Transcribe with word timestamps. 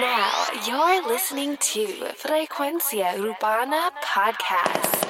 now 0.00 0.30
you're 0.66 1.08
listening 1.08 1.56
to 1.56 1.86
Frecuencia 2.18 3.16
Urbana 3.18 3.90
Podcast. 4.02 5.06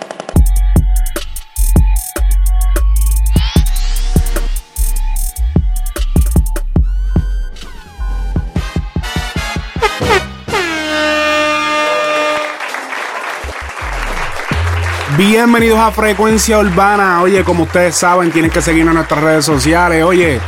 Bienvenidos 15.17 15.81
a 15.81 15.91
Frecuencia 15.91 16.59
Urbana. 16.59 17.23
Oye, 17.23 17.43
como 17.43 17.65
ustedes 17.65 17.97
saben, 17.97 18.31
tienen 18.31 18.51
que 18.51 18.61
seguirnos 18.61 18.93
en 18.93 18.97
nuestras 18.97 19.23
redes 19.23 19.45
sociales. 19.45 20.05
Oye, 20.05 20.41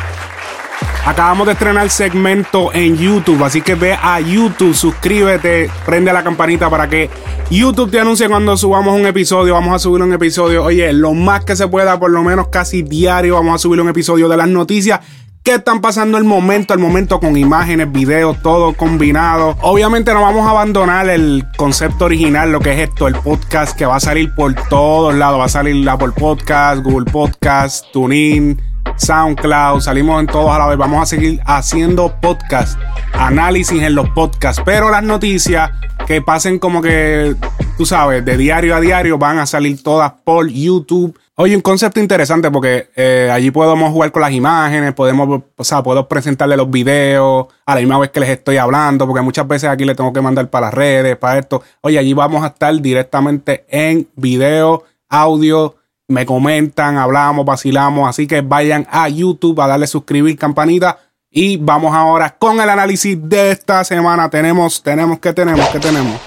acabamos 1.04 1.46
de 1.46 1.52
estrenar 1.52 1.88
segmento 1.90 2.72
en 2.72 2.96
YouTube, 2.96 3.42
así 3.44 3.60
que 3.62 3.74
ve 3.74 3.92
a 3.94 4.20
YouTube, 4.20 4.74
suscríbete, 4.74 5.70
prende 5.86 6.12
la 6.12 6.22
campanita 6.22 6.68
para 6.68 6.88
que 6.88 7.10
YouTube 7.50 7.90
te 7.90 8.00
anuncie 8.00 8.28
cuando 8.28 8.56
subamos 8.56 8.98
un 8.98 9.06
episodio. 9.06 9.54
Vamos 9.54 9.74
a 9.74 9.78
subir 9.78 10.02
un 10.02 10.12
episodio, 10.12 10.64
oye, 10.64 10.92
lo 10.92 11.14
más 11.14 11.44
que 11.44 11.56
se 11.56 11.68
pueda, 11.68 11.98
por 11.98 12.10
lo 12.10 12.22
menos 12.22 12.48
casi 12.48 12.82
diario, 12.82 13.34
vamos 13.34 13.54
a 13.54 13.58
subir 13.58 13.80
un 13.80 13.88
episodio 13.88 14.28
de 14.28 14.36
las 14.36 14.48
noticias 14.48 15.00
qué 15.48 15.54
están 15.54 15.80
pasando 15.80 16.18
el 16.18 16.24
momento, 16.24 16.74
el 16.74 16.78
momento 16.78 17.20
con 17.20 17.34
imágenes, 17.34 17.90
videos, 17.90 18.36
todo 18.42 18.74
combinado. 18.74 19.56
Obviamente 19.62 20.12
no 20.12 20.20
vamos 20.20 20.46
a 20.46 20.50
abandonar 20.50 21.08
el 21.08 21.42
concepto 21.56 22.04
original, 22.04 22.52
lo 22.52 22.60
que 22.60 22.74
es 22.74 22.90
esto, 22.90 23.08
el 23.08 23.14
podcast 23.14 23.74
que 23.74 23.86
va 23.86 23.96
a 23.96 24.00
salir 24.00 24.34
por 24.34 24.54
todos 24.68 25.14
lados. 25.14 25.40
Va 25.40 25.46
a 25.46 25.48
salir 25.48 25.88
Apple 25.88 26.12
Podcast, 26.14 26.82
Google 26.82 27.10
Podcast, 27.10 27.86
TuneIn, 27.94 28.60
SoundCloud, 28.96 29.80
salimos 29.80 30.20
en 30.20 30.26
todos 30.26 30.50
a 30.50 30.58
la 30.58 30.66
vez. 30.66 30.78
Vamos 30.78 31.02
a 31.02 31.06
seguir 31.06 31.40
haciendo 31.44 32.14
podcast, 32.20 32.78
análisis 33.12 33.82
en 33.82 33.94
los 33.94 34.08
podcasts, 34.10 34.62
pero 34.64 34.90
las 34.90 35.02
noticias 35.02 35.70
que 36.06 36.22
pasen 36.22 36.58
como 36.58 36.80
que, 36.82 37.34
tú 37.76 37.86
sabes, 37.86 38.24
de 38.24 38.36
diario 38.36 38.74
a 38.74 38.80
diario 38.80 39.18
van 39.18 39.38
a 39.38 39.46
salir 39.46 39.82
todas 39.82 40.12
por 40.24 40.48
YouTube 40.48 41.18
Oye, 41.40 41.54
un 41.54 41.62
concepto 41.62 42.00
interesante 42.00 42.50
porque 42.50 42.90
eh, 42.96 43.30
allí 43.32 43.52
podemos 43.52 43.92
jugar 43.92 44.10
con 44.10 44.22
las 44.22 44.32
imágenes, 44.32 44.92
podemos, 44.92 45.42
o 45.54 45.62
sea, 45.62 45.84
puedo 45.84 46.08
presentarle 46.08 46.56
los 46.56 46.68
videos 46.68 47.46
a 47.64 47.76
la 47.76 47.80
misma 47.80 47.96
vez 48.00 48.10
que 48.10 48.18
les 48.18 48.30
estoy 48.30 48.56
hablando, 48.56 49.06
porque 49.06 49.22
muchas 49.22 49.46
veces 49.46 49.70
aquí 49.70 49.84
le 49.84 49.94
tengo 49.94 50.12
que 50.12 50.20
mandar 50.20 50.50
para 50.50 50.66
las 50.66 50.74
redes, 50.74 51.16
para 51.16 51.38
esto. 51.38 51.62
Oye, 51.82 51.96
allí 51.96 52.12
vamos 52.12 52.42
a 52.42 52.48
estar 52.48 52.74
directamente 52.80 53.64
en 53.68 54.08
video, 54.16 54.82
audio, 55.08 55.76
me 56.08 56.24
comentan, 56.24 56.96
hablamos, 56.96 57.44
vacilamos, 57.44 58.08
así 58.08 58.26
que 58.26 58.40
vayan 58.40 58.86
a 58.90 59.10
YouTube 59.10 59.60
a 59.60 59.66
darle 59.66 59.86
suscribir, 59.86 60.38
campanita. 60.38 60.98
Y 61.30 61.58
vamos 61.58 61.94
ahora 61.94 62.34
con 62.38 62.58
el 62.58 62.70
análisis 62.70 63.18
de 63.28 63.50
esta 63.50 63.84
semana. 63.84 64.30
Tenemos, 64.30 64.82
tenemos, 64.82 65.18
¿qué 65.18 65.34
tenemos? 65.34 65.68
¿Qué 65.68 65.78
tenemos? 65.78 66.18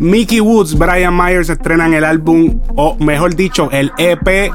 Mickey 0.00 0.40
Woods, 0.40 0.76
Brian 0.76 1.16
Myers 1.16 1.48
estrenan 1.48 1.94
el 1.94 2.04
álbum, 2.04 2.60
o 2.74 2.96
mejor 2.96 3.36
dicho, 3.36 3.70
el 3.70 3.92
EP 3.96 4.50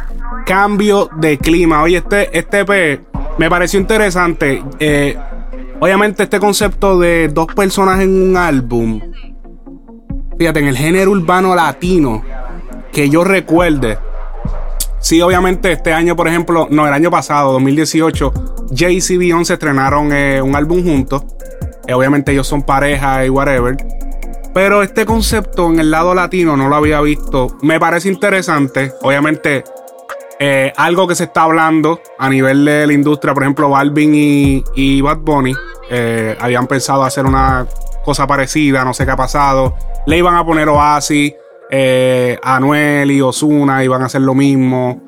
Cambio 0.46 1.10
de 1.16 1.38
Clima. 1.38 1.82
Oye, 1.82 1.98
este, 1.98 2.38
este 2.38 2.60
EP 2.60 3.02
me 3.38 3.50
pareció 3.50 3.80
interesante. 3.80 4.62
Eh, 4.80 5.18
obviamente, 5.80 6.24
este 6.24 6.42
concepto 6.42 7.00
de 7.00 7.30
dos 7.30 7.48
personas 7.48 8.02
en 8.02 8.32
un 8.32 8.36
álbum. 8.36 9.00
Fíjate, 10.38 10.60
en 10.60 10.68
el 10.68 10.76
género 10.76 11.12
urbano 11.12 11.56
latino, 11.56 12.24
que 12.98 13.12
yo 13.12 13.24
recuerde. 13.24 14.00
Sí, 15.00 15.22
obviamente, 15.22 15.72
este 15.72 15.94
año, 15.94 16.16
por 16.16 16.28
ejemplo, 16.28 16.68
no, 16.72 16.88
el 16.88 16.94
año 16.94 17.12
pasado, 17.12 17.52
2018, 17.52 18.34
Jay-Z 18.76 19.14
y 19.14 19.18
Beyoncé 19.18 19.54
estrenaron 19.54 20.12
eh, 20.12 20.42
un 20.42 20.56
álbum 20.56 20.84
juntos. 20.84 21.24
Eh, 21.86 21.94
obviamente, 21.94 22.32
ellos 22.32 22.48
son 22.48 22.64
pareja 22.64 23.24
y 23.24 23.30
whatever. 23.30 23.78
Pero 24.52 24.82
este 24.82 25.06
concepto 25.06 25.68
en 25.68 25.80
el 25.80 25.92
lado 25.92 26.16
latino 26.16 26.58
no 26.58 26.70
lo 26.70 26.76
había 26.76 27.00
visto. 27.02 27.56
Me 27.62 27.80
parece 27.80 28.10
interesante. 28.10 28.92
Obviamente, 29.04 29.64
eh, 30.40 30.74
algo 30.76 31.08
que 31.08 31.14
se 31.14 31.26
está 31.26 31.44
hablando 31.44 32.02
a 32.18 32.28
nivel 32.32 32.66
de 32.66 32.88
la 32.88 32.94
industria, 32.94 33.36
por 33.36 33.44
ejemplo, 33.44 33.70
Balvin 33.70 34.12
y, 34.16 35.02
Bad 35.02 35.20
Bunny 35.20 35.54
habían 36.40 36.66
pensado 36.66 37.04
hacer 37.04 37.28
una 37.28 37.68
cosa 38.04 38.26
parecida, 38.26 38.84
no 38.84 38.96
sé 38.96 39.06
qué 39.06 39.12
ha 39.12 39.16
pasado. 39.16 39.76
Le 40.08 40.18
iban 40.18 40.36
a 40.36 40.44
poner 40.44 40.68
Oasis, 40.68 41.36
eh, 41.70 42.38
Anuel 42.44 43.12
y 43.12 43.22
Osuna 43.22 43.84
iban 43.84 44.02
a 44.02 44.06
hacer 44.06 44.22
lo 44.22 44.34
mismo. 44.34 45.02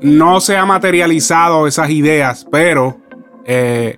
No 0.00 0.40
se 0.40 0.56
ha 0.56 0.66
materializado 0.66 1.66
esas 1.66 1.90
ideas, 1.90 2.46
pero 2.50 2.98
eh, 3.44 3.96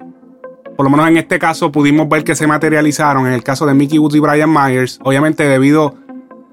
por 0.77 0.85
lo 0.85 0.91
menos 0.91 1.09
en 1.09 1.17
este 1.17 1.39
caso 1.39 1.73
pudimos 1.73 2.09
ver 2.09 2.23
que 2.23 2.35
se 2.35 2.47
materializaron 2.47 3.27
en 3.27 3.33
el 3.33 3.43
caso 3.43 3.67
de 3.67 3.75
Mickey 3.75 3.99
Woods 3.99 4.15
y 4.15 4.21
Brian 4.21 4.53
Myers, 4.53 5.01
obviamente 5.03 5.45
debido 5.45 5.95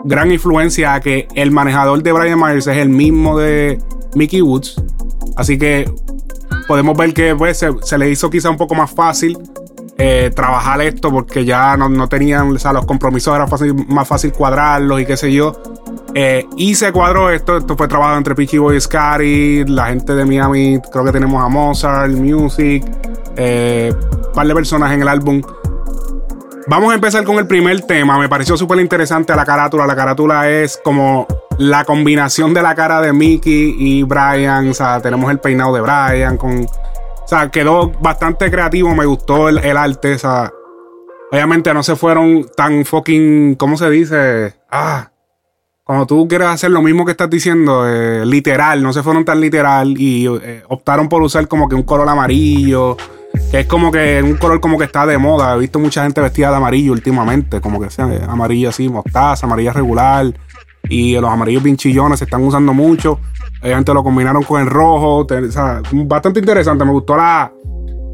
gran 0.06 0.32
influencia 0.32 0.94
a 0.94 1.02
que 1.02 1.28
el 1.36 1.52
manejador 1.52 2.02
de 2.02 2.12
Brian 2.12 2.40
Myers 2.40 2.68
es 2.68 2.78
el 2.78 2.90
mismo 2.90 3.38
de 3.38 3.80
Mickey 4.16 4.42
Woods, 4.42 4.82
así 5.36 5.58
que 5.58 5.92
podemos 6.68 6.98
ver 6.98 7.14
que 7.14 7.36
pues, 7.36 7.66
se, 7.82 7.98
le 7.98 8.10
hizo 8.10 8.30
quizá 8.30 8.50
un 8.50 8.58
poco 8.58 8.76
más 8.76 8.92
fácil 8.92 9.38
eh, 9.98 10.32
trabajar 10.36 10.82
esto 10.82 11.12
porque 11.12 11.46
ya 11.46 11.78
no, 11.78 12.08
tenían, 12.08 12.56
o 12.56 12.60
sea, 12.60 12.74
los 12.74 12.86
compromisos 12.86 13.36
era 13.36 13.46
más 13.88 14.08
fácil 14.08 14.32
cuadrarlos 14.32 15.02
y 15.02 15.06
qué 15.06 15.18
sé 15.18 15.32
yo. 15.32 15.54
Eh, 16.16 16.46
y 16.58 16.76
se 16.76 16.92
cuadró 16.92 17.30
esto, 17.30 17.58
esto 17.58 17.76
fue 17.76 17.88
trabajado 17.88 18.18
entre 18.18 18.36
Peachy 18.36 18.58
Boy 18.58 18.80
Scary, 18.80 19.66
la 19.66 19.88
gente 19.88 20.16
de 20.16 20.26
Miami, 20.26 20.80
creo 20.92 21.04
que 21.04 21.12
tenemos 21.12 21.44
a 21.44 21.48
Mozart, 21.48 22.12
Music, 22.12 22.84
eh, 23.36 23.94
par 24.34 24.48
de 24.48 24.54
personas 24.54 24.92
en 24.94 25.02
el 25.02 25.08
álbum. 25.08 25.42
Vamos 26.66 26.92
a 26.92 26.96
empezar 26.96 27.24
con 27.26 27.38
el 27.38 27.46
primer 27.46 27.82
tema. 27.82 28.18
Me 28.18 28.30
pareció 28.30 28.56
súper 28.56 28.80
interesante 28.80 29.36
la 29.36 29.44
carátula. 29.44 29.86
La 29.86 29.96
carátula 29.96 30.50
es 30.50 30.80
como 30.82 31.28
la 31.58 31.84
combinación 31.84 32.54
de 32.54 32.62
la 32.62 32.74
cara 32.74 33.02
de 33.02 33.12
Mickey 33.12 33.76
y 33.78 34.04
Brian. 34.04 34.70
O 34.70 34.74
sea, 34.74 35.02
tenemos 35.02 35.30
el 35.30 35.40
peinado 35.40 35.74
de 35.74 35.82
Brian 35.82 36.38
con. 36.38 36.66
Sea, 37.34 37.50
quedó 37.50 37.90
bastante 37.90 38.52
creativo. 38.52 38.94
Me 38.94 39.06
gustó 39.06 39.50
el, 39.50 39.78
arte. 39.78 40.14
O 40.14 40.20
sea, 40.20 40.54
obviamente 41.32 41.74
no 41.74 41.82
se 41.82 41.96
fueron 41.96 42.46
tan 42.56 42.86
fucking. 42.86 43.56
¿Cómo 43.56 43.76
se 43.76 43.90
dice? 43.90 44.54
Ah. 44.70 45.10
Cuando 45.84 46.06
tú 46.06 46.28
quieres 46.28 46.48
hacer 46.48 46.70
lo 46.70 46.82
mismo 46.82 47.06
que 47.06 47.12
estás 47.12 47.30
diciendo, 47.30 47.90
eh, 47.90 48.24
literal, 48.26 48.84
no 48.84 48.94
se 48.94 49.04
fueron 49.04 49.26
tan 49.26 49.42
literal 49.42 49.96
y 49.98 50.28
eh, 50.28 50.64
optaron 50.70 51.10
por 51.10 51.22
usar 51.24 51.48
como 51.48 51.68
que 51.68 51.76
un 51.76 51.84
color 51.84 52.08
amarillo 52.08 52.96
que 53.52 53.62
es 53.62 53.66
como 53.68 53.92
que 53.92 54.22
un 54.24 54.38
color 54.38 54.62
como 54.62 54.78
que 54.78 54.86
está 54.86 55.06
de 55.06 55.18
moda. 55.18 55.56
He 55.56 55.60
visto 55.60 55.80
mucha 55.80 56.04
gente 56.04 56.22
vestida 56.22 56.52
de 56.52 56.58
amarillo 56.58 56.92
últimamente, 56.92 57.62
como 57.62 57.82
que 57.82 57.90
sea 57.90 58.06
amarillo 58.28 58.70
así, 58.70 58.88
mostaza, 58.90 59.46
amarilla 59.46 59.74
regular. 59.74 60.34
Y 60.90 61.14
los 61.14 61.30
amarillos 61.30 61.64
pinchillones 61.64 62.20
se 62.20 62.26
están 62.26 62.44
usando 62.44 62.74
mucho. 62.74 63.20
Obviamente 63.62 63.94
lo 63.94 64.04
combinaron 64.04 64.44
con 64.44 64.62
el 64.62 64.68
rojo. 64.68 65.26
Bastante 66.06 66.40
interesante. 66.40 66.86
Me 66.86 66.92
gustó 66.92 67.16
la. 67.16 67.52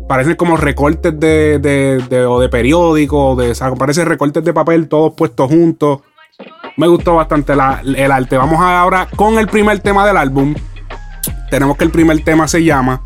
Parecen 0.08 0.36
como 0.36 0.58
recortes 0.58 1.20
de, 1.20 1.60
de, 1.60 2.04
de, 2.10 2.26
o 2.26 2.40
de 2.40 2.50
periódico, 2.50 3.36
de, 3.36 3.52
o 3.52 3.56
sea, 3.56 3.72
parecen 3.76 4.08
recortes 4.08 4.44
de 4.44 4.54
papel 4.54 4.88
todos 4.88 5.14
puestos 5.14 5.48
juntos. 5.50 6.00
Me 6.78 6.88
gustó 6.88 7.16
bastante 7.16 7.54
el 7.54 8.12
arte. 8.12 8.38
Vamos 8.38 8.60
ahora 8.60 9.08
con 9.16 9.38
el 9.38 9.48
primer 9.48 9.80
tema 9.82 10.08
del 10.08 10.18
álbum. 10.18 10.56
Tenemos 11.52 11.78
que 11.78 11.84
el 11.84 11.92
primer 11.92 12.24
tema 12.24 12.48
se 12.48 12.64
llama 12.64 13.04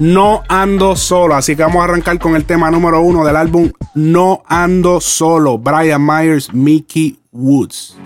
no 0.00 0.42
ando 0.48 0.96
solo. 0.96 1.36
Así 1.36 1.54
que 1.54 1.62
vamos 1.62 1.82
a 1.82 1.84
arrancar 1.84 2.18
con 2.18 2.34
el 2.34 2.44
tema 2.44 2.70
número 2.70 3.00
uno 3.02 3.24
del 3.24 3.36
álbum 3.36 3.70
No 3.94 4.42
ando 4.46 5.00
solo. 5.00 5.58
Brian 5.58 6.04
Myers, 6.04 6.52
Mickey 6.52 7.20
Woods. 7.30 7.96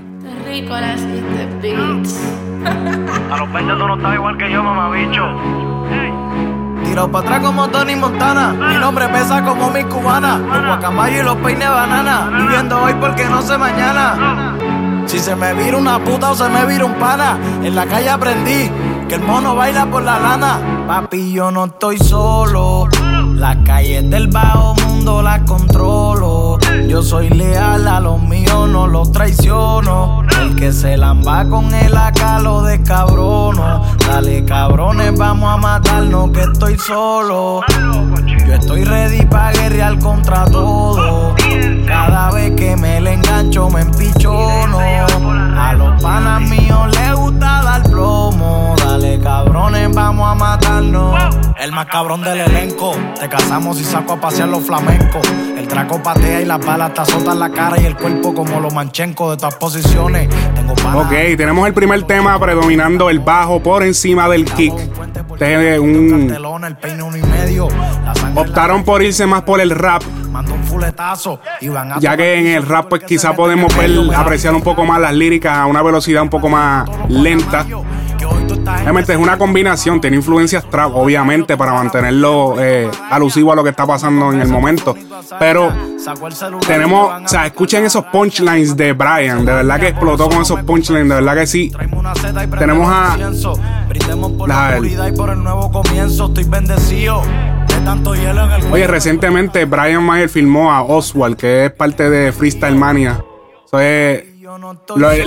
A 3.30 3.36
los 3.36 3.52
20 3.52 3.74
tú 3.74 3.86
no 3.86 3.96
estás 3.96 4.14
igual 4.14 4.38
que 4.38 4.50
yo, 4.50 4.62
mamabicho. 4.62 5.22
Tiro 6.84 7.10
para 7.10 7.26
atrás 7.26 7.40
como 7.40 7.68
Tony 7.68 7.96
Montana. 7.96 8.52
Mi 8.52 8.76
nombre 8.76 9.08
pesa 9.08 9.42
como 9.44 9.70
mi 9.70 9.84
cubana. 9.84 10.38
Los 10.38 10.64
guacamayos 10.64 11.20
y 11.20 11.24
los 11.24 11.36
peines 11.36 11.68
banana. 11.68 12.30
Viviendo 12.36 12.82
hoy 12.82 12.94
porque 12.94 13.24
no 13.26 13.42
sé 13.42 13.58
mañana. 13.58 14.56
Si 15.06 15.18
se 15.18 15.36
me 15.36 15.52
vira 15.54 15.76
una 15.76 15.98
puta 15.98 16.30
o 16.30 16.34
se 16.34 16.48
me 16.48 16.64
vira 16.66 16.84
un 16.84 16.94
pana. 16.94 17.38
En 17.62 17.74
la 17.74 17.86
calle 17.86 18.10
aprendí 18.10 18.70
que 19.08 19.16
el 19.16 19.22
mono 19.22 19.54
baila 19.54 19.86
por 19.86 20.02
la 20.02 20.18
lana. 20.18 20.58
Papi, 20.86 21.32
yo 21.32 21.50
no 21.50 21.66
estoy 21.66 21.98
solo. 21.98 22.88
Las 23.34 23.56
calles 23.64 24.08
del 24.08 24.28
bajo 24.28 24.74
mundo 24.74 25.20
las 25.20 25.40
controlo. 25.40 26.58
Yo 26.88 27.02
soy 27.02 27.28
leal 27.30 27.86
a 27.88 28.00
los 28.00 28.22
míos, 28.22 28.68
no 28.68 28.86
los 28.86 29.10
traiciono. 29.10 30.22
El 30.40 30.54
que 30.54 30.72
se 30.72 30.96
lamba 30.96 31.44
con 31.44 31.74
el 31.74 31.96
acá 31.96 32.38
lo 32.38 32.62
descabrono. 32.62 33.82
Dale 34.06 34.44
cabrones, 34.44 35.18
vamos 35.18 35.52
a 35.52 35.56
matarnos 35.56 36.30
que 36.30 36.42
estoy 36.42 36.78
solo. 36.78 37.62
Yo 38.46 38.54
estoy 38.54 38.84
ready 38.84 39.26
para 39.26 39.52
guerrear 39.52 39.98
contra 39.98 40.44
todo. 40.44 41.34
Cada 41.86 42.30
vez 42.30 42.52
que 42.52 42.76
me 42.76 43.00
le 43.00 43.14
engancho 43.14 43.68
me 43.68 43.80
empichono. 43.80 44.78
A 44.78 45.72
los 45.72 46.00
panas 46.02 46.40
míos 46.42 46.88
les 46.92 47.14
gusta 47.14 47.62
cabrones, 49.24 49.90
vamos 49.92 50.30
a 50.30 50.34
matarnos. 50.34 51.34
El 51.58 51.72
más 51.72 51.86
cabrón 51.86 52.22
del 52.22 52.40
elenco. 52.40 52.94
Te 53.18 53.28
casamos 53.28 53.80
y 53.80 53.84
saco 53.84 54.12
a 54.12 54.20
pasear 54.20 54.48
los 54.48 54.64
flamencos. 54.64 55.26
El 55.56 55.66
traco 55.66 56.02
patea 56.02 56.42
y 56.42 56.44
las 56.44 56.64
balas 56.64 56.92
te 56.92 57.00
azotan 57.00 57.38
la 57.38 57.50
cara 57.50 57.80
y 57.80 57.86
el 57.86 57.96
cuerpo 57.96 58.34
como 58.34 58.60
los 58.60 58.72
manchencos 58.74 59.30
de 59.30 59.36
todas 59.38 59.54
posiciones. 59.56 60.28
Tengo. 60.54 60.74
Ok, 61.00 61.10
tenemos 61.36 61.66
el 61.66 61.72
primer 61.74 62.02
tema 62.02 62.38
predominando 62.38 63.08
el 63.08 63.20
bajo 63.20 63.60
por 63.62 63.82
encima 63.82 64.28
del 64.28 64.44
kick. 64.44 64.74
Este 65.32 65.74
es 65.74 65.80
un- 65.80 66.26
Cartelón, 66.28 66.64
el 66.64 66.76
peine 66.76 67.02
uno 67.02 67.16
y 67.16 67.22
medio. 67.22 67.68
La 68.04 68.14
sangre 68.14 68.28
en 68.28 68.34
la 68.34 68.40
Optaron 68.42 68.84
por 68.84 69.02
irse 69.02 69.26
más 69.26 69.42
por 69.42 69.60
el 69.60 69.70
rap, 69.70 70.02
Mando 70.30 70.52
un 70.54 70.64
fuletazo 70.64 71.40
y 71.60 71.68
van 71.68 71.92
a 71.92 71.98
ya 72.00 72.16
que 72.16 72.38
en 72.38 72.46
el 72.48 72.66
rap 72.66 72.88
pues 72.88 73.04
quizá 73.04 73.34
podemos 73.34 73.74
ver, 73.76 73.90
apreciar 74.16 74.54
un 74.54 74.62
poco 74.62 74.84
más 74.84 75.00
las 75.00 75.14
líricas 75.14 75.56
a 75.56 75.66
una 75.66 75.80
velocidad 75.80 76.22
un 76.22 76.28
poco 76.30 76.48
más 76.48 76.88
lenta. 77.08 77.64
Obviamente 78.84 79.12
es 79.14 79.18
una 79.18 79.38
combinación, 79.38 79.98
tiene 80.00 80.16
influencias 80.16 80.68
trap, 80.68 80.94
obviamente, 80.94 81.56
para 81.56 81.72
mantenerlo 81.72 82.56
eh, 82.58 82.90
alusivo 83.10 83.50
a 83.52 83.56
lo 83.56 83.64
que 83.64 83.70
está 83.70 83.86
pasando 83.86 84.30
en 84.30 84.42
el 84.42 84.48
momento. 84.48 84.94
Pero 85.38 85.72
tenemos, 86.66 87.10
o 87.24 87.28
sea, 87.28 87.46
escuchen 87.46 87.84
esos 87.84 88.04
punchlines 88.06 88.76
de 88.76 88.92
Brian, 88.92 89.44
de 89.46 89.52
verdad 89.54 89.80
que 89.80 89.88
explotó 89.88 90.28
con 90.28 90.42
esos 90.42 90.62
punchlines, 90.64 91.08
de 91.08 91.14
verdad 91.14 91.34
que 91.34 91.46
sí. 91.46 91.72
Tenemos 92.58 92.88
a- 92.92 93.16
Oye, 98.70 98.86
recientemente 98.86 99.64
Brian 99.64 100.02
Mayer 100.04 100.28
filmó 100.28 100.70
a 100.70 100.82
Oswald, 100.82 101.36
que 101.36 101.64
es 101.66 101.72
parte 101.72 102.08
de 102.10 102.32
Freestyle 102.32 102.76
Mania. 102.76 103.24
Eso 103.66 103.80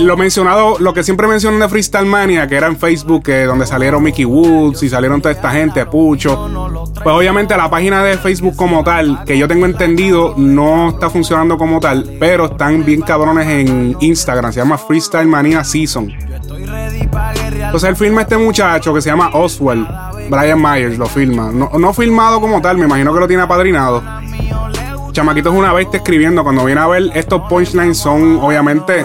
Lo, 0.00 0.16
mencionado, 0.16 0.78
lo 0.78 0.94
que 0.94 1.02
siempre 1.02 1.26
mencionan 1.26 1.60
de 1.60 1.68
Freestyle 1.68 2.06
Mania, 2.06 2.46
que 2.46 2.56
era 2.56 2.66
en 2.66 2.78
Facebook, 2.78 3.24
que 3.24 3.44
donde 3.44 3.66
salieron 3.66 4.02
Mickey 4.02 4.24
Woods 4.24 4.82
y 4.82 4.88
salieron 4.88 5.20
toda 5.20 5.32
esta 5.32 5.50
gente, 5.50 5.84
Pucho. 5.86 6.48
Pues 6.94 7.14
obviamente 7.14 7.56
la 7.56 7.68
página 7.68 8.02
de 8.02 8.16
Facebook 8.16 8.56
como 8.56 8.82
tal, 8.84 9.24
que 9.24 9.36
yo 9.36 9.46
tengo 9.46 9.66
entendido, 9.66 10.34
no 10.36 10.90
está 10.90 11.10
funcionando 11.10 11.58
como 11.58 11.80
tal, 11.80 12.16
pero 12.18 12.46
están 12.46 12.84
bien 12.84 13.02
cabrones 13.02 13.46
en 13.46 13.96
Instagram, 14.00 14.52
se 14.52 14.60
llama 14.60 14.78
Freestyle 14.78 15.28
Mania 15.28 15.64
Season. 15.64 16.10
Entonces 16.10 17.88
él 17.90 17.96
filma 17.96 18.20
a 18.20 18.22
este 18.22 18.38
muchacho 18.38 18.94
que 18.94 19.02
se 19.02 19.10
llama 19.10 19.30
Oswald, 19.34 19.86
Brian 20.30 20.60
Myers 20.60 20.98
lo 20.98 21.06
filma. 21.06 21.50
No, 21.52 21.70
no 21.78 21.92
filmado 21.92 22.40
como 22.40 22.60
tal, 22.62 22.78
me 22.78 22.86
imagino 22.86 23.12
que 23.12 23.20
lo 23.20 23.28
tiene 23.28 23.42
apadrinado. 23.42 24.02
Chamaquito 25.18 25.48
es 25.50 25.56
una 25.56 25.72
bestia 25.72 25.96
escribiendo. 25.98 26.44
Cuando 26.44 26.64
viene 26.64 26.80
a 26.80 26.86
ver, 26.86 27.10
estos 27.12 27.42
punchlines 27.48 27.98
son 27.98 28.38
obviamente 28.40 29.04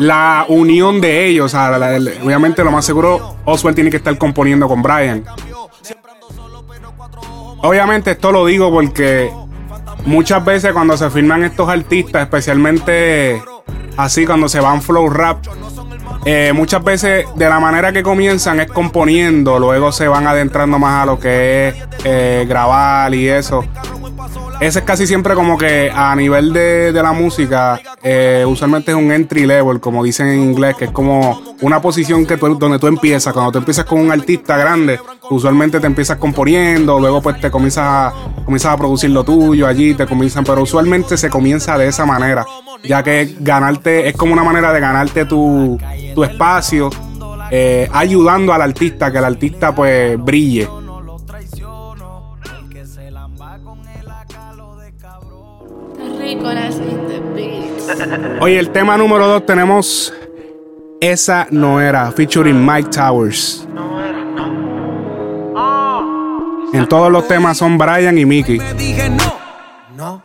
la 0.00 0.44
unión 0.48 1.00
de 1.00 1.26
ellos. 1.26 1.46
O 1.46 1.48
sea, 1.48 1.78
la- 1.78 1.96
la- 1.96 2.10
obviamente 2.24 2.64
lo 2.64 2.72
más 2.72 2.84
seguro, 2.84 3.36
Oswald 3.44 3.76
tiene 3.76 3.88
que 3.88 3.98
estar 3.98 4.18
componiendo 4.18 4.66
con 4.66 4.82
Brian. 4.82 5.24
Obviamente 7.62 8.10
esto 8.10 8.32
lo 8.32 8.46
digo 8.46 8.72
porque 8.72 9.30
muchas 10.06 10.44
veces 10.44 10.72
cuando 10.72 10.96
se 10.96 11.08
firman 11.08 11.44
estos 11.44 11.68
artistas, 11.68 12.22
especialmente 12.24 13.40
así 13.96 14.26
cuando 14.26 14.48
se 14.48 14.58
van 14.58 14.82
flow 14.82 15.08
rap, 15.08 15.38
eh, 16.24 16.52
muchas 16.54 16.82
veces 16.82 17.26
de 17.36 17.48
la 17.48 17.60
manera 17.60 17.92
que 17.92 18.02
comienzan 18.02 18.60
es 18.60 18.70
componiendo, 18.70 19.58
luego 19.58 19.92
se 19.92 20.08
van 20.08 20.26
adentrando 20.26 20.78
más 20.78 21.02
a 21.02 21.06
lo 21.06 21.18
que 21.18 21.68
es 21.68 21.74
eh, 22.04 22.46
grabar 22.48 23.14
y 23.14 23.28
eso. 23.28 23.64
Ese 24.60 24.78
es 24.78 24.84
casi 24.84 25.06
siempre 25.06 25.34
como 25.34 25.58
que 25.58 25.90
a 25.94 26.14
nivel 26.14 26.52
de, 26.52 26.92
de 26.92 27.02
la 27.02 27.12
música, 27.12 27.80
eh, 28.02 28.44
usualmente 28.46 28.92
es 28.92 28.96
un 28.96 29.10
entry 29.10 29.46
level, 29.46 29.80
como 29.80 30.02
dicen 30.02 30.28
en 30.28 30.42
inglés, 30.42 30.76
que 30.76 30.86
es 30.86 30.90
como 30.90 31.42
una 31.60 31.82
posición 31.82 32.24
que 32.24 32.36
tú, 32.36 32.54
donde 32.56 32.78
tú 32.78 32.86
empiezas. 32.86 33.32
Cuando 33.32 33.52
tú 33.52 33.58
empiezas 33.58 33.84
con 33.84 34.00
un 34.00 34.10
artista 34.10 34.56
grande, 34.56 35.00
usualmente 35.30 35.80
te 35.80 35.86
empiezas 35.86 36.18
componiendo, 36.18 36.98
luego 37.00 37.20
pues 37.20 37.40
te 37.40 37.50
comienzas 37.50 37.84
a, 37.84 38.12
comienzas 38.44 38.72
a 38.72 38.76
producir 38.76 39.10
lo 39.10 39.24
tuyo 39.24 39.66
allí, 39.66 39.94
te 39.94 40.06
comienzan, 40.06 40.44
pero 40.44 40.62
usualmente 40.62 41.16
se 41.16 41.28
comienza 41.28 41.76
de 41.76 41.88
esa 41.88 42.06
manera, 42.06 42.46
ya 42.84 43.02
que 43.02 43.36
ganarte 43.40 44.08
es 44.08 44.16
como 44.16 44.32
una 44.32 44.44
manera 44.44 44.72
de 44.72 44.80
ganarte 44.80 45.24
tu, 45.24 45.78
tu 46.14 46.24
espacio, 46.24 46.90
eh, 47.50 47.88
ayudando 47.92 48.52
al 48.52 48.62
artista, 48.62 49.10
que 49.10 49.18
el 49.18 49.24
artista 49.24 49.74
pues 49.74 50.22
brille. 50.22 50.68
Oye, 58.40 58.58
el 58.58 58.70
tema 58.70 58.96
número 58.96 59.26
dos 59.26 59.46
tenemos 59.46 60.12
Esa 61.00 61.46
no 61.50 61.80
era, 61.80 62.10
featuring 62.12 62.64
Mike 62.64 62.90
Towers. 62.90 63.66
En 66.72 66.88
todos 66.88 67.12
los 67.12 67.28
temas 67.28 67.56
son 67.58 67.78
Brian 67.78 68.18
y 68.18 68.24
Mickey. 68.24 68.58
No, 69.96 70.22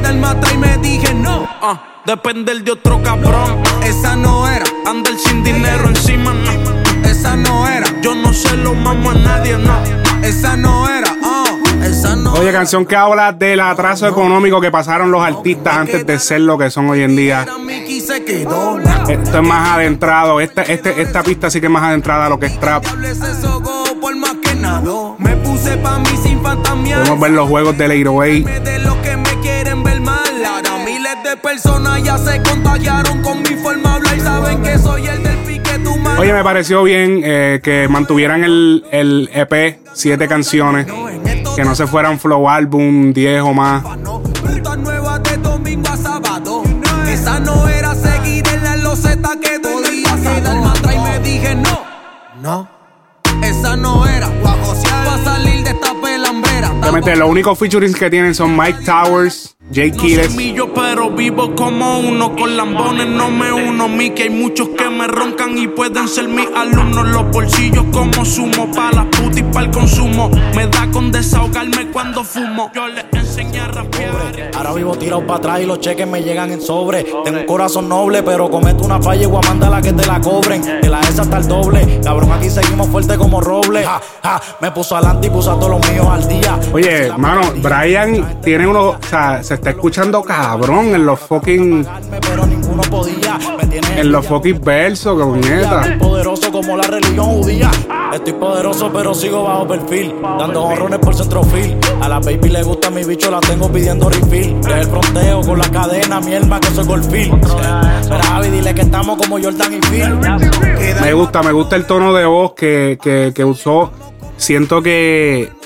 Podía 0.00 0.12
quedarme 0.12 0.26
atrás 0.26 0.52
y 0.54 0.58
me 0.58 0.76
dije 0.78 1.14
no. 1.14 1.48
Ah, 1.62 1.82
depender 2.06 2.62
de 2.62 2.72
otro 2.72 3.02
cabrón. 3.02 3.62
Esa 3.84 4.16
no 4.16 4.48
era. 4.48 4.64
Andar 4.86 5.14
sin 5.18 5.42
dinero 5.44 5.88
encima, 5.88 6.32
no. 6.32 7.08
Esa 7.08 7.36
no 7.36 7.68
era. 7.68 7.86
Yo 8.02 8.14
no 8.14 8.32
se 8.32 8.56
lo 8.56 8.74
mamo 8.74 9.10
a 9.10 9.14
nadie, 9.14 9.58
no. 9.58 9.78
Esa 10.22 10.56
no 10.56 10.88
era. 10.88 11.14
ah, 11.22 11.44
esa 11.84 12.16
no 12.16 12.32
Oye, 12.34 12.52
canción 12.52 12.86
que 12.86 12.96
habla 12.96 13.32
del 13.32 13.60
atraso 13.60 14.06
económico 14.08 14.60
que 14.60 14.70
pasaron 14.70 15.10
los 15.10 15.22
artistas 15.22 15.76
antes 15.76 16.06
de 16.06 16.18
ser 16.18 16.40
lo 16.42 16.56
que 16.56 16.70
son 16.70 16.88
hoy 16.88 17.02
en 17.02 17.16
día. 17.16 17.46
Esto 19.08 19.38
es 19.38 19.42
más 19.42 19.68
adentrado. 19.70 20.40
Esta, 20.40 20.62
este, 20.62 21.02
esta 21.02 21.22
pista 21.22 21.50
sí 21.50 21.60
que 21.60 21.66
es 21.66 21.72
más 21.72 21.82
adentrada 21.82 22.26
a 22.26 22.28
lo 22.28 22.38
que 22.38 22.46
es 22.46 22.58
trap. 22.60 22.84
Podemos 26.94 27.20
ver 27.20 27.30
los 27.32 27.48
juegos 27.48 27.76
del 27.78 27.90
808. 28.06 29.09
Miles 31.10 31.24
de 31.24 31.36
personas 31.36 32.02
ya 32.02 32.18
se 32.18 32.42
contagiaron 32.42 33.22
con 33.22 33.42
mi 33.42 33.56
forma 33.56 33.90
de 33.90 33.96
hablar. 33.96 34.16
Y 34.16 34.20
saben 34.20 34.62
que 34.62 34.78
soy 34.78 35.06
el 35.06 35.22
del 35.22 35.36
pique 35.38 35.78
tu 35.78 35.96
mano. 35.96 36.20
Oye, 36.20 36.32
me 36.32 36.42
pareció 36.42 36.82
bien 36.82 37.22
eh, 37.24 37.60
que 37.62 37.88
mantuvieran 37.88 38.44
el, 38.44 38.84
el 38.90 39.30
EP, 39.32 39.80
siete 39.92 40.28
canciones. 40.28 40.86
Que 41.56 41.64
no 41.64 41.74
se 41.74 41.86
fueran 41.86 42.18
flow 42.18 42.48
álbum, 42.48 43.12
10 43.12 43.42
o 43.42 43.52
más. 43.52 43.82
Rutas 43.82 44.78
nuevas 44.78 45.22
de 45.24 45.36
domingo 45.38 45.88
a 45.88 45.96
sábado. 45.96 46.62
Esa 47.08 47.40
no 47.40 47.68
era 47.68 47.94
seguir 47.94 48.46
en 48.48 48.62
la 48.62 48.76
loseta 48.76 49.30
que 49.40 49.58
podía 49.60 50.14
quedarme 50.16 50.68
atrás. 50.68 50.94
Y 50.94 50.98
me 50.98 51.18
dije 51.20 51.54
no. 51.56 51.80
No. 52.40 52.68
Esa 53.42 53.76
no 53.76 54.06
era. 54.06 54.28
Pa' 54.42 55.18
salir 55.24 55.64
de 55.64 55.70
esta 55.70 55.92
pelambrera. 56.00 56.49
Obviamente, 56.68 57.16
los 57.16 57.28
únicos 57.28 57.58
featurings 57.58 57.96
que 57.96 58.10
tienen 58.10 58.34
son 58.34 58.56
Mike 58.56 58.84
Towers, 58.84 59.56
Jay 59.72 59.90
No 59.90 59.98
soy 59.98 60.08
Kiles. 60.08 60.34
millo, 60.34 60.74
pero 60.74 61.10
vivo 61.10 61.54
como 61.54 62.00
uno. 62.00 62.34
Con 62.34 62.56
lambones 62.56 63.06
no 63.06 63.30
me 63.30 63.52
uno. 63.52 63.88
Mi 63.88 64.10
que 64.10 64.24
hay 64.24 64.30
muchos 64.30 64.70
que 64.70 64.90
me 64.90 65.06
roncan 65.06 65.56
y 65.56 65.68
pueden 65.68 66.08
ser 66.08 66.26
mis 66.28 66.48
alumnos. 66.56 67.08
Los 67.08 67.30
bolsillos 67.30 67.84
como 67.92 68.24
sumo. 68.24 68.70
Pa' 68.72 68.90
las 68.92 69.06
putas 69.06 69.38
y 69.38 69.42
pa' 69.44 69.60
el 69.60 69.70
consumo. 69.70 70.28
Me 70.56 70.66
da 70.66 70.90
con 70.90 71.12
desahogarme 71.12 71.88
cuando 71.92 72.24
fumo. 72.24 72.70
Yo 72.74 72.88
les 72.88 73.04
enseñé 73.12 73.60
a 73.60 73.68
rapear. 73.68 74.50
Ahora 74.56 74.72
vivo 74.72 74.96
tirado 74.96 75.24
para 75.24 75.38
atrás 75.38 75.60
y 75.60 75.66
los 75.66 75.78
cheques 75.78 76.06
me 76.06 76.22
llegan 76.22 76.50
en 76.50 76.60
sobre. 76.60 77.04
Tengo 77.24 77.38
un 77.40 77.46
corazón 77.46 77.88
noble, 77.88 78.22
pero 78.24 78.50
cometo 78.50 78.84
una 78.84 79.00
falla 79.00 79.22
y 79.22 79.26
voy 79.26 79.40
a 79.44 79.48
mandarla 79.48 79.80
que 79.80 79.92
te 79.92 80.04
la 80.04 80.20
cobren. 80.20 80.62
De 80.62 80.88
la 80.88 81.00
esa 81.00 81.22
hasta 81.22 81.36
el 81.38 81.46
doble. 81.46 82.00
Cabrón, 82.02 82.32
aquí 82.32 82.50
seguimos 82.50 82.88
fuerte 82.88 83.16
como 83.16 83.40
roble. 83.40 83.84
Ja, 83.84 84.00
ja, 84.22 84.40
me 84.60 84.72
puso 84.72 84.96
adelante 84.96 85.28
y 85.28 85.30
puso 85.30 85.52
a 85.52 85.54
todos 85.54 85.70
los 85.70 85.90
míos 85.90 86.06
al 86.10 86.26
día. 86.26 86.49
Oye, 86.72 87.10
mano, 87.16 87.42
Brian 87.56 88.40
tiene 88.42 88.66
uno, 88.66 88.90
o 88.90 88.98
sea, 89.08 89.42
se 89.42 89.54
está 89.54 89.70
escuchando 89.70 90.22
cabrón 90.22 90.94
en 90.94 91.04
los 91.04 91.18
fucking, 91.20 91.86
en 93.96 94.12
los 94.12 94.26
fucking 94.26 94.60
versos, 94.62 95.20
coñeta. 95.20 95.96
poderoso 95.98 96.50
como 96.52 96.76
la 96.76 96.82
religión 96.84 97.26
judía. 97.26 97.70
Estoy 98.12 98.32
poderoso, 98.32 98.90
pero 98.92 99.14
sigo 99.14 99.44
bajo 99.44 99.68
perfil. 99.68 100.14
Dando 100.22 100.64
honrones 100.64 100.98
por 100.98 101.14
centrofil. 101.14 101.76
A 102.00 102.08
la 102.08 102.18
baby 102.18 102.48
le 102.48 102.62
gusta 102.62 102.90
mi 102.90 103.04
bicho, 103.04 103.30
la 103.30 103.40
tengo 103.40 103.70
pidiendo 103.70 104.08
refill. 104.08 104.56
Es 104.60 104.66
el 104.66 104.86
fronteo 104.86 105.40
con 105.42 105.58
la 105.58 105.70
cadena, 105.70 106.20
mi 106.20 106.34
alma 106.34 106.58
que 106.58 106.68
soy 106.68 106.86
golfil. 106.86 107.32
Pero 107.40 108.22
Javi, 108.24 108.48
dile 108.48 108.74
que 108.74 108.80
estamos 108.82 109.16
como 109.16 109.40
Jordan 109.40 109.74
y 109.74 109.80
Phil. 109.86 110.18
Me 111.00 111.12
gusta, 111.12 111.42
me 111.42 111.52
gusta 111.52 111.76
el 111.76 111.84
tono 111.84 112.12
de 112.12 112.26
voz 112.26 112.54
que, 112.54 112.98
que, 113.00 113.32
que 113.34 113.44
usó. 113.44 113.92
Siento 114.36 114.82
que. 114.82 115.59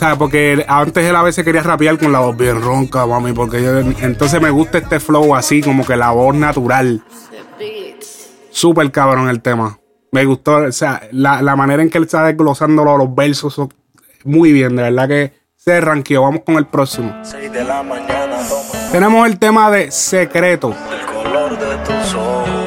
O 0.00 0.02
sea, 0.02 0.16
porque 0.16 0.64
antes 0.66 1.04
él 1.04 1.14
a 1.14 1.22
veces 1.22 1.44
quería 1.44 1.62
rapear 1.62 1.98
con 1.98 2.10
la 2.10 2.20
voz 2.20 2.34
bien 2.34 2.62
ronca, 2.62 3.04
mami, 3.04 3.34
porque 3.34 3.62
yo, 3.62 3.80
entonces 3.80 4.40
me 4.40 4.48
gusta 4.48 4.78
este 4.78 4.98
flow 4.98 5.34
así, 5.34 5.60
como 5.60 5.84
que 5.84 5.94
la 5.94 6.10
voz 6.12 6.34
natural. 6.34 7.02
Súper 8.48 8.90
cabrón 8.92 9.28
el 9.28 9.42
tema. 9.42 9.78
Me 10.10 10.24
gustó, 10.24 10.56
o 10.56 10.72
sea, 10.72 11.02
la, 11.12 11.42
la 11.42 11.54
manera 11.54 11.82
en 11.82 11.90
que 11.90 11.98
él 11.98 12.04
está 12.04 12.24
desglosando 12.24 12.82
los, 12.82 13.14
versos, 13.14 13.52
son 13.52 13.68
muy 14.24 14.54
bien, 14.54 14.74
de 14.74 14.84
verdad 14.84 15.06
que. 15.06 15.34
este 15.58 15.78
ranqueo. 15.82 16.22
Vamos 16.22 16.44
con 16.46 16.54
el 16.54 16.64
próximo. 16.64 17.14
6 17.22 17.52
de 17.52 17.62
la 17.62 17.82
mañana, 17.82 18.38
toma 18.48 18.90
Tenemos 18.92 19.26
el 19.26 19.38
tema 19.38 19.70
de 19.70 19.90
secreto. 19.90 20.74
el 20.98 21.06
color 21.14 21.58
de 21.58 21.76
tus 21.84 22.14
ojos. 22.14 22.59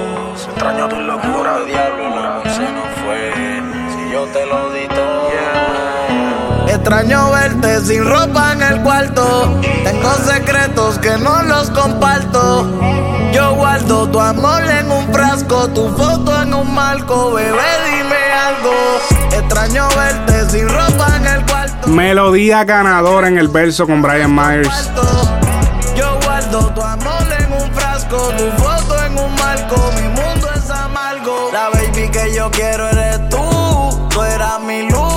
Extraño 6.83 7.31
verte 7.31 7.79
sin 7.79 8.03
ropa 8.03 8.51
en 8.51 8.61
el 8.61 8.81
cuarto. 8.81 9.57
Tengo 9.85 10.13
secretos 10.15 10.99
que 10.99 11.17
no 11.17 11.41
los 11.43 11.69
comparto. 11.69 12.69
Yo 13.31 13.55
guardo 13.55 14.09
tu 14.09 14.19
amor 14.19 14.61
en 14.65 14.91
un 14.91 15.13
frasco, 15.13 15.69
tu 15.69 15.87
foto 15.95 16.41
en 16.41 16.53
un 16.53 16.75
marco. 16.75 17.35
Bebé, 17.35 17.53
dime 17.85 18.33
algo. 18.47 18.73
Extraño 19.31 19.87
verte 19.95 20.49
sin 20.49 20.67
ropa 20.67 21.15
en 21.15 21.25
el 21.25 21.45
cuarto. 21.45 21.87
Melodía 21.87 22.65
ganadora 22.65 23.29
en 23.29 23.37
el 23.37 23.47
verso 23.47 23.87
con 23.87 24.01
Brian 24.01 24.35
Myers. 24.35 24.91
Yo 25.95 26.19
guardo 26.25 26.67
tu 26.73 26.81
amor 26.81 27.27
en 27.39 27.53
un 27.53 27.73
frasco, 27.73 28.17
tu 28.37 28.61
foto 28.61 29.05
en 29.05 29.17
un 29.17 29.33
marco. 29.35 29.89
Mi 29.95 30.09
mundo 30.09 30.49
es 30.53 30.69
amargo. 30.69 31.49
La 31.53 31.69
baby 31.69 32.09
que 32.09 32.33
yo 32.35 32.51
quiero 32.51 32.89
eres 32.89 33.29
tú. 33.29 34.09
Tú 34.09 34.21
eras 34.21 34.59
mi 34.59 34.89
luz. 34.89 35.12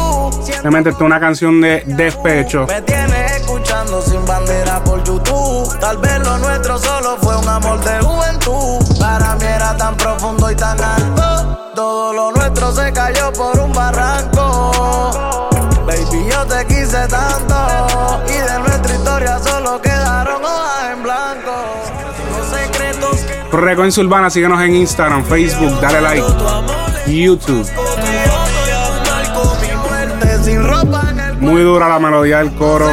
Esta 0.67 0.91
es 0.91 1.01
una 1.01 1.21
canción 1.21 1.61
de 1.61 1.85
despecho. 1.87 2.67
me 2.67 2.83
tienes 2.83 3.37
escuchando 3.37 4.03
sin 4.03 4.27
bandera 4.27 4.83
por 4.83 5.03
YouTube. 5.05 5.79
Tal 5.79 5.97
vez 5.99 6.19
lo 6.19 6.39
nuestro 6.39 6.77
solo 6.77 7.17
fue 7.23 7.37
un 7.37 7.49
amor 7.49 7.79
de 7.85 8.01
juventud. 8.01 8.99
Para 8.99 9.37
mí 9.37 9.45
era 9.45 9.77
tan 9.77 9.97
profundo 9.97 10.51
y 10.51 10.57
tan 10.57 10.77
alto. 10.83 11.73
Todo 11.73 12.13
lo 12.13 12.33
nuestro 12.33 12.73
se 12.73 12.93
cayó 12.93 13.33
por 13.33 13.57
un 13.61 13.73
barranco. 13.73 15.51
Baby, 15.87 16.27
yo 16.33 16.45
te 16.47 16.67
quise 16.67 17.07
tanto. 17.07 18.25
Y 18.27 18.33
de 18.33 18.59
nuestra 18.59 18.95
historia 18.95 19.39
solo 19.39 19.81
quedaron 19.81 20.45
hojas 20.45 20.93
en 20.93 21.03
blanco. 21.05 21.53
Los 22.37 22.49
secretos 22.49 23.25
Frecuencia 23.53 24.03
Urbana, 24.03 24.31
síguenos 24.31 24.61
en 24.61 24.75
Instagram, 24.75 25.25
Facebook, 25.25 25.81
dale 25.81 26.01
like, 26.01 26.27
YouTube. 27.07 27.65
Muy 31.47 31.63
dura 31.63 31.89
la 31.89 31.99
melodía 31.99 32.39
del 32.39 32.53
coro. 32.55 32.89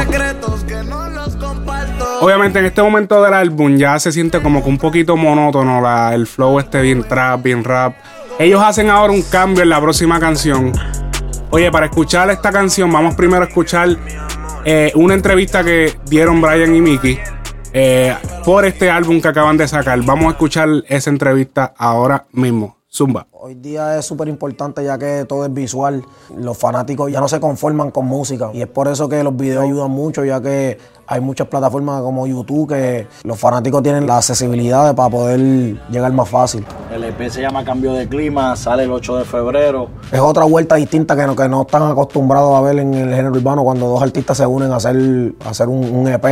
Obviamente 2.20 2.60
en 2.60 2.64
este 2.66 2.82
momento 2.82 3.22
del 3.22 3.34
álbum 3.34 3.76
ya 3.76 3.98
se 3.98 4.12
siente 4.12 4.40
como 4.40 4.62
que 4.62 4.68
un 4.68 4.78
poquito 4.78 5.16
monótono 5.16 5.80
la, 5.80 6.14
el 6.14 6.26
flow 6.26 6.60
este 6.60 6.80
bien 6.80 7.02
trap, 7.02 7.42
bien 7.42 7.64
rap. 7.64 7.96
Ellos 8.38 8.62
hacen 8.62 8.90
ahora 8.90 9.12
un 9.12 9.22
cambio 9.22 9.62
en 9.62 9.68
la 9.68 9.80
próxima 9.80 10.20
canción. 10.20 10.72
Oye, 11.50 11.70
para 11.70 11.86
escuchar 11.86 12.30
esta 12.30 12.50
canción 12.50 12.90
vamos 12.92 13.14
primero 13.14 13.42
a 13.42 13.48
escuchar 13.48 13.88
eh, 14.64 14.92
una 14.94 15.14
entrevista 15.14 15.62
que 15.62 15.92
dieron 16.06 16.40
Brian 16.40 16.74
y 16.74 16.80
Mickey 16.80 17.18
eh, 17.72 18.16
por 18.44 18.64
este 18.64 18.88
álbum 18.88 19.20
que 19.20 19.28
acaban 19.28 19.56
de 19.56 19.66
sacar. 19.66 20.00
Vamos 20.02 20.26
a 20.26 20.30
escuchar 20.30 20.68
esa 20.88 21.10
entrevista 21.10 21.74
ahora 21.76 22.24
mismo. 22.32 22.78
Zumba. 22.90 23.26
Hoy 23.46 23.56
día 23.56 23.98
es 23.98 24.06
súper 24.06 24.28
importante 24.28 24.82
ya 24.82 24.96
que 24.96 25.26
todo 25.28 25.44
es 25.44 25.52
visual. 25.52 26.02
Los 26.34 26.56
fanáticos 26.56 27.12
ya 27.12 27.20
no 27.20 27.28
se 27.28 27.40
conforman 27.40 27.90
con 27.90 28.06
música. 28.06 28.48
Y 28.54 28.62
es 28.62 28.68
por 28.68 28.88
eso 28.88 29.06
que 29.06 29.22
los 29.22 29.36
videos 29.36 29.64
ayudan 29.64 29.90
mucho, 29.90 30.24
ya 30.24 30.40
que 30.40 30.78
hay 31.06 31.20
muchas 31.20 31.46
plataformas 31.48 32.00
como 32.02 32.26
YouTube 32.26 32.68
que 32.68 33.06
los 33.24 33.38
fanáticos 33.38 33.82
tienen 33.82 34.06
la 34.06 34.18
accesibilidad 34.18 34.94
para 34.94 35.08
poder 35.10 35.40
llegar 35.90 36.12
más 36.12 36.28
fácil. 36.28 36.64
El 36.92 37.04
EP 37.04 37.28
se 37.30 37.40
llama 37.42 37.64
Cambio 37.64 37.92
de 37.92 38.08
Clima, 38.08 38.54
sale 38.56 38.84
el 38.84 38.90
8 38.92 39.16
de 39.18 39.24
febrero. 39.24 39.88
Es 40.12 40.20
otra 40.20 40.44
vuelta 40.44 40.76
distinta 40.76 41.16
que 41.16 41.26
no, 41.26 41.34
que 41.36 41.48
no 41.48 41.62
están 41.62 41.82
acostumbrados 41.90 42.54
a 42.56 42.60
ver 42.60 42.78
en 42.78 42.94
el 42.94 43.10
género 43.14 43.30
urbano 43.32 43.64
cuando 43.64 43.86
dos 43.88 44.02
artistas 44.02 44.36
se 44.36 44.46
unen 44.46 44.72
a 44.72 44.76
hacer, 44.76 44.96
a 45.44 45.50
hacer 45.50 45.68
un, 45.68 45.84
un 45.94 46.08
EP. 46.08 46.24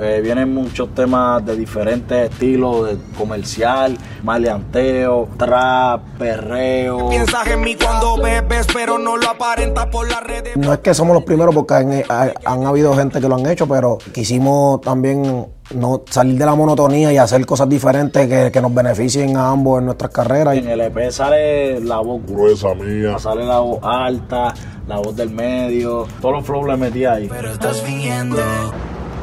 Eh, 0.00 0.20
vienen 0.22 0.52
muchos 0.54 0.94
temas 0.94 1.44
de 1.44 1.56
diferentes 1.56 2.30
estilos, 2.30 2.86
de 2.88 2.98
comercial, 3.18 3.96
maleanteo, 4.22 5.28
trap, 5.38 6.02
perreo. 6.18 7.08
Piensas 7.10 7.46
en 7.46 7.60
mí 7.60 7.76
cuando 7.76 8.16
bebes, 8.16 8.66
pero 8.72 8.98
no 8.98 9.16
lo 9.16 9.28
aparentas 9.30 9.86
por 9.86 10.10
las 10.10 10.22
redes. 10.22 10.56
No 10.56 10.72
es 10.72 10.80
que 10.80 10.94
somos 10.94 11.14
los 11.14 11.24
primeros 11.24 11.54
porque 11.54 11.74
han, 11.74 11.92
ha- 12.08 12.32
han 12.44 12.66
habido 12.66 12.94
gente 12.94 13.20
que 13.20 13.28
lo 13.28 13.36
han 13.36 13.46
hecho, 13.46 13.66
pero 13.66 13.98
quisimos 14.12 14.80
también 14.80 15.46
no 15.74 16.02
salir 16.08 16.38
de 16.38 16.44
la 16.44 16.54
monotonía 16.54 17.12
y 17.12 17.16
hacer 17.16 17.44
cosas 17.46 17.68
diferentes 17.68 18.28
que, 18.28 18.52
que 18.52 18.60
nos 18.60 18.74
beneficien 18.74 19.36
a 19.36 19.50
ambos 19.50 19.80
en 19.80 19.86
nuestras 19.86 20.10
carreras. 20.10 20.56
En 20.56 20.68
el 20.68 20.80
EP 20.80 21.10
sale 21.10 21.80
la 21.80 21.98
voz 21.98 22.22
gruesa 22.26 22.74
mía. 22.74 23.18
sale 23.18 23.44
la 23.44 23.58
voz 23.58 23.78
alta, 23.82 24.54
la 24.86 24.98
voz 24.98 25.16
del 25.16 25.30
medio, 25.30 26.06
todos 26.20 26.36
los 26.36 26.44
flows 26.44 26.66
le 26.66 26.76
metí 26.76 27.04
ahí. 27.04 27.28
Pero 27.28 27.50
estás 27.50 27.80
fingiendo. 27.80 28.38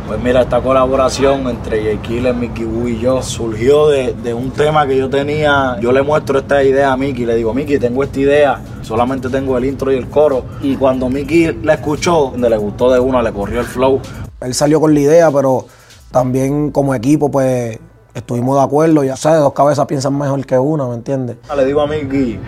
Pues 0.10 0.20
mira, 0.24 0.42
esta 0.42 0.60
colaboración 0.60 1.48
entre 1.48 1.84
J. 1.84 2.02
Killer, 2.02 2.34
Mickey 2.34 2.66
Wu 2.66 2.88
y 2.88 3.00
yo 3.00 3.22
surgió 3.22 3.90
de, 3.90 4.14
de 4.14 4.34
un 4.34 4.50
tema 4.50 4.88
que 4.88 4.98
yo 4.98 5.08
tenía. 5.08 5.78
Yo 5.80 5.92
le 5.92 6.02
muestro 6.02 6.40
esta 6.40 6.64
idea 6.64 6.92
a 6.92 6.98
Mickey, 6.98 7.28
le 7.28 7.36
digo, 7.36 7.54
Mickey, 7.54 7.78
tengo 7.78 8.04
esta 8.04 8.20
idea, 8.20 8.60
solamente 8.82 9.30
tengo 9.30 9.56
el 9.56 9.66
intro 9.66 9.94
y 9.94 9.98
el 9.98 10.10
coro. 10.10 10.46
Y 10.64 10.76
cuando 10.78 11.10
Mickey 11.10 11.60
la 11.62 11.76
escuchó, 11.76 12.30
donde 12.32 12.50
le 12.50 12.58
gustó 12.58 12.92
de 12.92 13.00
una, 13.00 13.22
le 13.22 13.32
corrió 13.32 13.60
el 13.60 13.68
flow. 13.68 14.02
Él 14.42 14.54
salió 14.54 14.80
con 14.80 14.94
la 14.94 15.00
idea, 15.00 15.32
pero 15.32 15.66
también 16.12 16.72
como 16.72 16.96
equipo, 16.96 17.30
pues 17.30 17.78
estuvimos 18.14 18.58
de 18.58 18.64
acuerdo. 18.64 19.04
Ya 19.04 19.16
sabes, 19.16 19.42
dos 19.42 19.54
cabezas 19.54 19.86
piensan 19.86 20.18
mejor 20.18 20.46
que 20.46 20.58
una, 20.58 20.88
¿me 20.88 20.96
entiendes? 20.96 21.38
Le 21.56 21.66
digo 21.66 21.82
a 21.82 21.88
Mickey, 21.88 22.40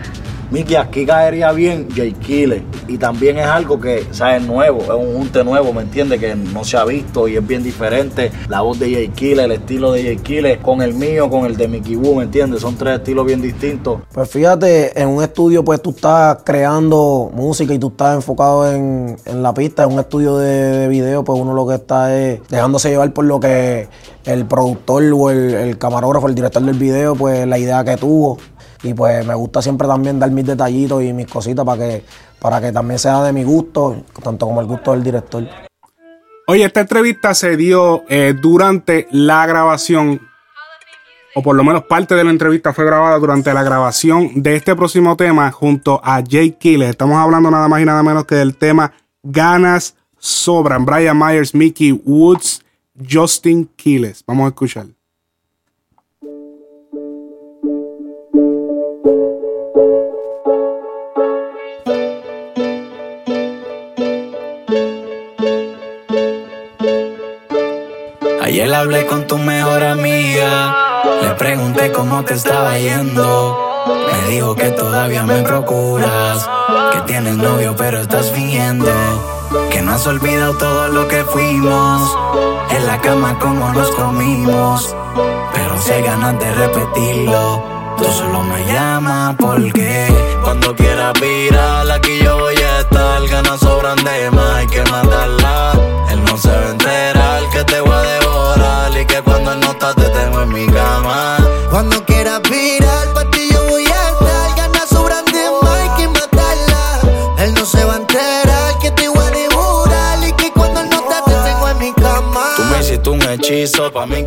Mickey, 0.52 0.76
aquí 0.76 1.06
caería 1.06 1.52
bien 1.52 1.88
J. 1.90 2.18
Killer. 2.20 2.62
Y 2.92 2.98
también 2.98 3.38
es 3.38 3.46
algo 3.46 3.80
que, 3.80 4.06
¿sabes? 4.12 4.42
Nuevo, 4.42 4.82
es 4.82 4.90
un 4.90 5.16
junte 5.16 5.46
nuevo, 5.46 5.72
¿me 5.72 5.84
entiendes? 5.84 6.20
Que 6.20 6.36
no 6.36 6.66
se 6.66 6.76
ha 6.76 6.84
visto 6.84 7.26
y 7.26 7.38
es 7.38 7.48
bien 7.48 7.64
diferente. 7.64 8.34
La 8.50 8.60
voz 8.60 8.80
de 8.80 9.06
J. 9.06 9.16
Killer, 9.16 9.46
el 9.46 9.54
estilo 9.54 9.94
de 9.94 10.14
J. 10.14 10.22
Killer, 10.22 10.60
con 10.60 10.82
el 10.82 10.94
mío, 10.94 11.30
con 11.30 11.46
el 11.46 11.56
de 11.56 11.70
Mickey 11.70 11.96
Wu, 11.96 12.16
¿me 12.16 12.24
entiendes? 12.24 12.60
Son 12.60 12.76
tres 12.76 12.98
estilos 12.98 13.26
bien 13.26 13.42
distintos. 13.42 14.02
Pues 14.12 14.30
fíjate, 14.30 15.02
en 15.02 15.08
un 15.08 15.24
estudio 15.24 15.64
pues 15.64 15.82
tú 15.82 15.92
estás 15.92 16.40
creando 16.44 17.32
música 17.34 17.74
y 17.74 17.80
tú 17.80 17.88
estás 17.88 18.16
enfocado 18.16 18.70
en, 18.70 19.16
en 19.24 19.42
la 19.42 19.54
pista, 19.54 19.84
en 19.84 19.94
un 19.94 20.00
estudio 20.00 20.38
de, 20.38 20.50
de 20.50 20.88
video 20.90 21.24
pues 21.24 21.40
uno 21.40 21.54
lo 21.54 21.66
que 21.66 21.76
está 21.76 22.14
es 22.14 22.42
dejándose 22.50 22.90
llevar 22.90 23.14
por 23.14 23.24
lo 23.24 23.40
que 23.40 23.88
el 24.26 24.46
productor 24.48 25.04
o 25.14 25.30
el, 25.30 25.54
el 25.54 25.78
camarógrafo, 25.78 26.28
el 26.28 26.36
director 26.36 26.62
del 26.62 26.78
video 26.78 27.16
pues 27.16 27.48
la 27.48 27.58
idea 27.58 27.86
que 27.86 27.96
tuvo 27.96 28.38
y 28.84 28.94
pues 28.94 29.26
me 29.26 29.36
gusta 29.36 29.62
siempre 29.62 29.88
también 29.88 30.20
dar 30.20 30.32
mis 30.32 30.46
detallitos 30.46 31.04
y 31.04 31.14
mis 31.14 31.28
cositas 31.28 31.66
para 31.66 31.78
que, 31.84 32.04
para 32.42 32.60
que 32.60 32.72
también 32.72 32.98
sea 32.98 33.22
de 33.24 33.32
mi 33.32 33.44
gusto, 33.44 34.04
tanto 34.24 34.48
como 34.48 34.62
el 34.62 34.68
gusto 34.68 34.92
del 34.92 35.04
director. 35.04 35.48
Oye, 36.48 36.66
esta 36.66 36.82
entrevista 36.82 37.36
se 37.36 37.56
dio 37.56 38.04
eh, 38.10 38.34
durante 38.40 39.08
la 39.12 39.46
grabación, 39.46 40.20
o 41.36 41.44
por 41.44 41.56
lo 41.56 41.64
menos 41.64 41.84
parte 41.84 42.16
de 42.16 42.24
la 42.24 42.32
entrevista 42.32 42.74
fue 42.74 42.84
grabada 42.84 43.20
durante 43.20 43.54
la 43.54 43.62
grabación 43.62 44.42
de 44.42 44.56
este 44.56 44.76
próximo 44.76 45.16
tema 45.16 45.52
junto 45.52 46.02
a 46.04 46.24
Jay 46.28 46.54
Killer. 46.54 46.90
Estamos 46.90 47.18
hablando 47.18 47.52
nada 47.52 47.68
más 47.68 47.80
y 47.80 47.86
nada 47.86 48.02
menos 48.02 48.26
que 48.26 48.36
del 48.36 48.58
tema 48.58 48.92
Ganas 49.22 49.96
Sobran. 50.18 50.84
Brian 50.84 51.18
Myers, 51.18 51.54
Mickey 51.54 51.92
Woods, 51.92 52.66
Justin 53.10 53.70
Quiles. 53.76 54.24
Vamos 54.26 54.46
a 54.46 54.48
escuchar. 54.50 54.88
Ayer 68.52 68.74
hablé 68.74 69.06
con 69.06 69.28
tu 69.28 69.38
mejor 69.38 69.82
amiga. 69.82 70.76
Le 71.22 71.30
pregunté 71.36 71.90
cómo 71.94 72.22
te 72.26 72.34
estaba 72.34 72.78
yendo. 72.78 73.58
Me 74.12 74.30
dijo 74.30 74.56
que 74.56 74.72
todavía 74.72 75.24
me 75.24 75.42
procuras. 75.42 76.50
Que 76.92 77.00
tienes 77.04 77.38
novio, 77.38 77.74
pero 77.78 78.02
estás 78.02 78.30
fingiendo. 78.32 78.92
Que 79.70 79.82
no 79.82 79.94
has 79.94 80.06
olvidado 80.06 80.54
todo 80.56 80.90
lo 80.90 81.08
que 81.08 81.24
fuimos. 81.24 82.14
En 82.72 82.88
la 82.88 83.00
cama, 83.00 83.40
como 83.40 83.72
nos 83.72 83.90
comimos. 83.92 84.98
Pero 85.54 85.76
hay 85.96 86.04
ganas 86.04 86.38
de 86.38 86.54
repetirlo. 86.54 87.64
Tú 87.98 88.04
solo 88.04 88.44
me 88.44 88.66
llamas 88.66 89.34
porque 89.40 90.08
cuando 90.44 90.76
quieras 90.76 91.14
virar 91.22 91.90
aquí 91.90 92.20
yo 92.22 92.38
voy 92.38 92.58
a 92.58 92.80
estar. 92.82 93.26
Ganas 93.30 93.62
sobran 93.62 93.96
de 94.04 94.30
más, 94.30 94.56
hay 94.56 94.68
que 94.68 94.84
matarla. 94.92 95.81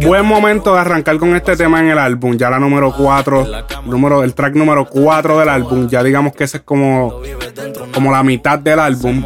Buen 0.04 0.26
momento 0.26 0.74
de 0.74 0.80
arrancar 0.80 1.18
con 1.18 1.34
este 1.34 1.56
tema 1.56 1.80
en 1.80 1.88
el 1.88 1.98
álbum. 1.98 2.36
Ya 2.36 2.50
la 2.50 2.58
número 2.58 2.92
4, 2.92 3.46
número, 3.86 4.22
el 4.22 4.34
track 4.34 4.54
número 4.54 4.86
4 4.86 5.38
del 5.38 5.48
álbum. 5.48 5.88
Ya 5.88 6.02
digamos 6.02 6.34
que 6.34 6.44
ese 6.44 6.58
es 6.58 6.62
como, 6.62 7.20
como 7.92 8.12
la 8.12 8.22
mitad 8.22 8.58
del 8.58 8.78
álbum. 8.78 9.24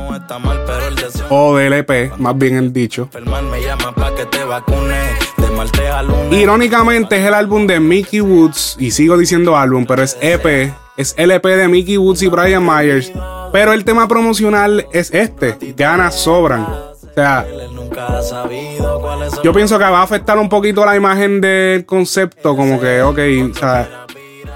o 1.31 1.57
del 1.57 1.73
EP, 1.73 2.17
más 2.19 2.39
bien 2.39 2.57
el 2.57 2.73
dicho. 2.73 3.09
Irónicamente 6.31 7.19
es 7.19 7.27
el 7.27 7.35
álbum 7.35 7.67
de 7.67 7.81
Mickey 7.81 8.21
Woods, 8.21 8.77
y 8.79 8.91
sigo 8.93 9.17
diciendo 9.17 9.57
álbum, 9.57 9.85
pero 9.87 10.03
es 10.03 10.17
EP, 10.21 10.73
es 10.97 11.15
el 11.19 11.31
EP 11.33 11.45
de 11.45 11.69
Mickey 11.69 11.97
Woods 11.97 12.23
y 12.23 12.29
Brian 12.29 12.65
Myers, 12.65 13.13
pero 13.53 13.73
el 13.73 13.85
tema 13.85 14.07
promocional 14.07 14.87
es 14.93 15.13
este, 15.13 15.57
ganas 15.77 16.15
sobran. 16.15 16.88
Sea, 17.19 17.45
yo 19.43 19.53
pienso 19.53 19.77
que 19.77 19.83
va 19.83 19.99
a 19.99 20.03
afectar 20.05 20.39
un 20.39 20.49
poquito 20.49 20.85
la 20.85 20.95
imagen 20.95 21.41
del 21.41 21.85
concepto, 21.85 22.55
como 22.55 22.79
que, 22.79 23.03
ok, 23.03 23.19
o 23.51 23.59
sea, 23.59 24.07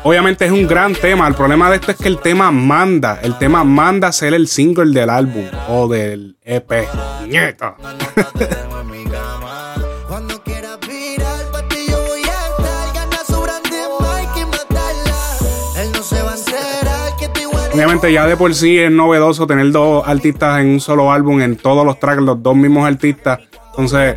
obviamente 0.04 0.44
es 0.44 0.52
un 0.52 0.68
gran 0.68 0.94
tema, 0.94 1.26
el 1.26 1.34
problema 1.34 1.68
de 1.70 1.76
esto 1.76 1.90
es 1.90 1.96
que 1.96 2.06
el 2.06 2.20
tema 2.20 2.52
manda, 2.52 3.18
el 3.20 3.36
tema 3.36 3.64
manda 3.64 4.12
ser 4.12 4.32
el 4.34 4.46
single 4.46 4.92
del 4.92 5.10
álbum 5.10 5.46
o 5.68 5.88
del 5.88 6.36
EP. 6.44 6.86
Nieta. 7.26 7.74
Obviamente 17.72 18.12
ya 18.12 18.26
de 18.26 18.36
por 18.36 18.54
sí 18.54 18.78
es 18.78 18.90
novedoso 18.90 19.46
tener 19.46 19.70
dos 19.70 20.06
artistas 20.06 20.60
en 20.60 20.68
un 20.68 20.80
solo 20.80 21.10
álbum, 21.10 21.40
en 21.40 21.56
todos 21.56 21.86
los 21.86 21.98
tracks, 21.98 22.22
los 22.22 22.42
dos 22.42 22.54
mismos 22.54 22.86
artistas. 22.86 23.40
Entonces, 23.70 24.16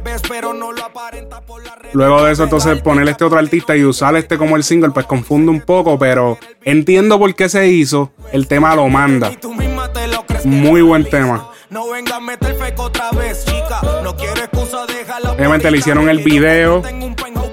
luego 1.94 2.24
de 2.24 2.34
eso, 2.34 2.44
entonces 2.44 2.82
poner 2.82 3.08
este 3.08 3.24
otro 3.24 3.40
artista 3.40 3.76
y 3.76 3.86
usar 3.86 4.16
este 4.18 4.38
como 4.38 4.58
el 4.58 4.64
single, 4.64 4.92
pues 4.92 5.06
confunde 5.06 5.52
un 5.52 5.62
poco, 5.62 5.98
pero 5.98 6.38
entiendo 6.64 7.18
por 7.18 7.34
qué 7.34 7.48
se 7.48 7.68
hizo. 7.68 8.12
El 8.34 8.48
tema 8.48 8.76
lo 8.76 8.90
manda. 8.90 9.32
Muy 10.44 10.82
buen 10.82 11.10
tema. 11.10 11.50
No 11.70 11.90
venga 11.90 12.18
a 12.18 12.20
meter 12.20 12.56
otra 12.78 13.12
vez, 13.12 13.46
chica. 13.46 13.82
No 14.04 14.16
quiero. 14.16 14.36
Obviamente 15.34 15.70
le 15.72 15.78
hicieron 15.78 16.10
el 16.10 16.20
video. 16.20 16.82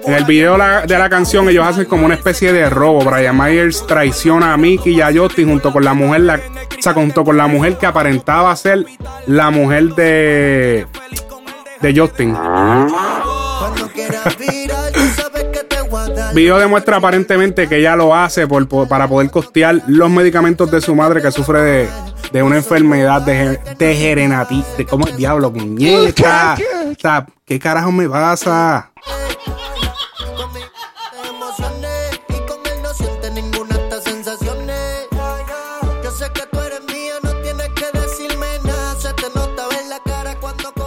En 0.04 0.14
el 0.14 0.24
video 0.24 0.56
la- 0.56 0.82
de 0.86 0.98
la 0.98 1.08
canción 1.08 1.48
ellos 1.48 1.66
hacen 1.66 1.84
como 1.84 2.04
una 2.06 2.14
especie 2.14 2.52
de 2.52 2.68
robo. 2.68 3.00
Brian 3.04 3.36
Myers 3.36 3.86
traiciona 3.86 4.52
a 4.52 4.56
Mickey 4.56 4.94
y 4.94 5.00
a 5.00 5.10
Justin 5.14 5.48
junto 5.48 5.72
con 5.72 5.84
la 5.84 5.94
mujer, 5.94 6.22
la, 6.22 6.34
o 6.36 6.82
sea, 6.82 6.92
junto 6.92 7.24
con 7.24 7.36
la 7.36 7.46
mujer 7.46 7.76
que 7.78 7.86
aparentaba 7.86 8.54
ser 8.56 8.84
la 9.26 9.50
mujer 9.50 9.94
de, 9.94 10.86
de 11.80 11.98
Justin. 11.98 12.36
Video 16.34 16.58
demuestra 16.58 16.96
aparentemente 16.96 17.68
que 17.68 17.76
ella 17.78 17.94
lo 17.94 18.14
hace 18.14 18.46
por, 18.46 18.66
por- 18.66 18.88
para 18.88 19.06
poder 19.06 19.30
costear 19.30 19.82
los 19.86 20.10
medicamentos 20.10 20.70
de 20.70 20.80
su 20.80 20.94
madre 20.94 21.20
que 21.20 21.30
sufre 21.30 21.60
de, 21.60 21.88
de 22.32 22.42
una 22.42 22.56
enfermedad 22.56 23.20
de, 23.22 23.58
degenerativa. 23.78 24.64
De, 24.78 24.86
¿Cómo 24.86 25.06
es 25.06 25.16
diablo, 25.16 25.50
muñeca? 25.50 26.56
O 26.90 26.94
sea, 27.00 27.26
¿qué 27.44 27.58
carajo 27.58 27.92
me 27.92 28.08
pasa? 28.08 28.90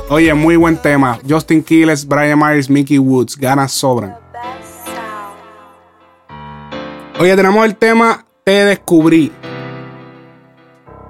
Oye, 0.08 0.32
muy 0.36 0.56
buen 0.56 0.78
tema. 0.78 1.20
Justin 1.28 1.64
Quiles, 1.64 2.08
Brian 2.08 2.38
Myers, 2.38 2.70
Mickey 2.70 3.00
Woods. 3.00 3.36
Ganas 3.36 3.72
sobran. 3.72 4.16
Oye, 7.20 7.36
tenemos 7.36 7.66
el 7.66 7.76
tema 7.76 8.26
Te 8.44 8.66
descubrí. 8.66 9.32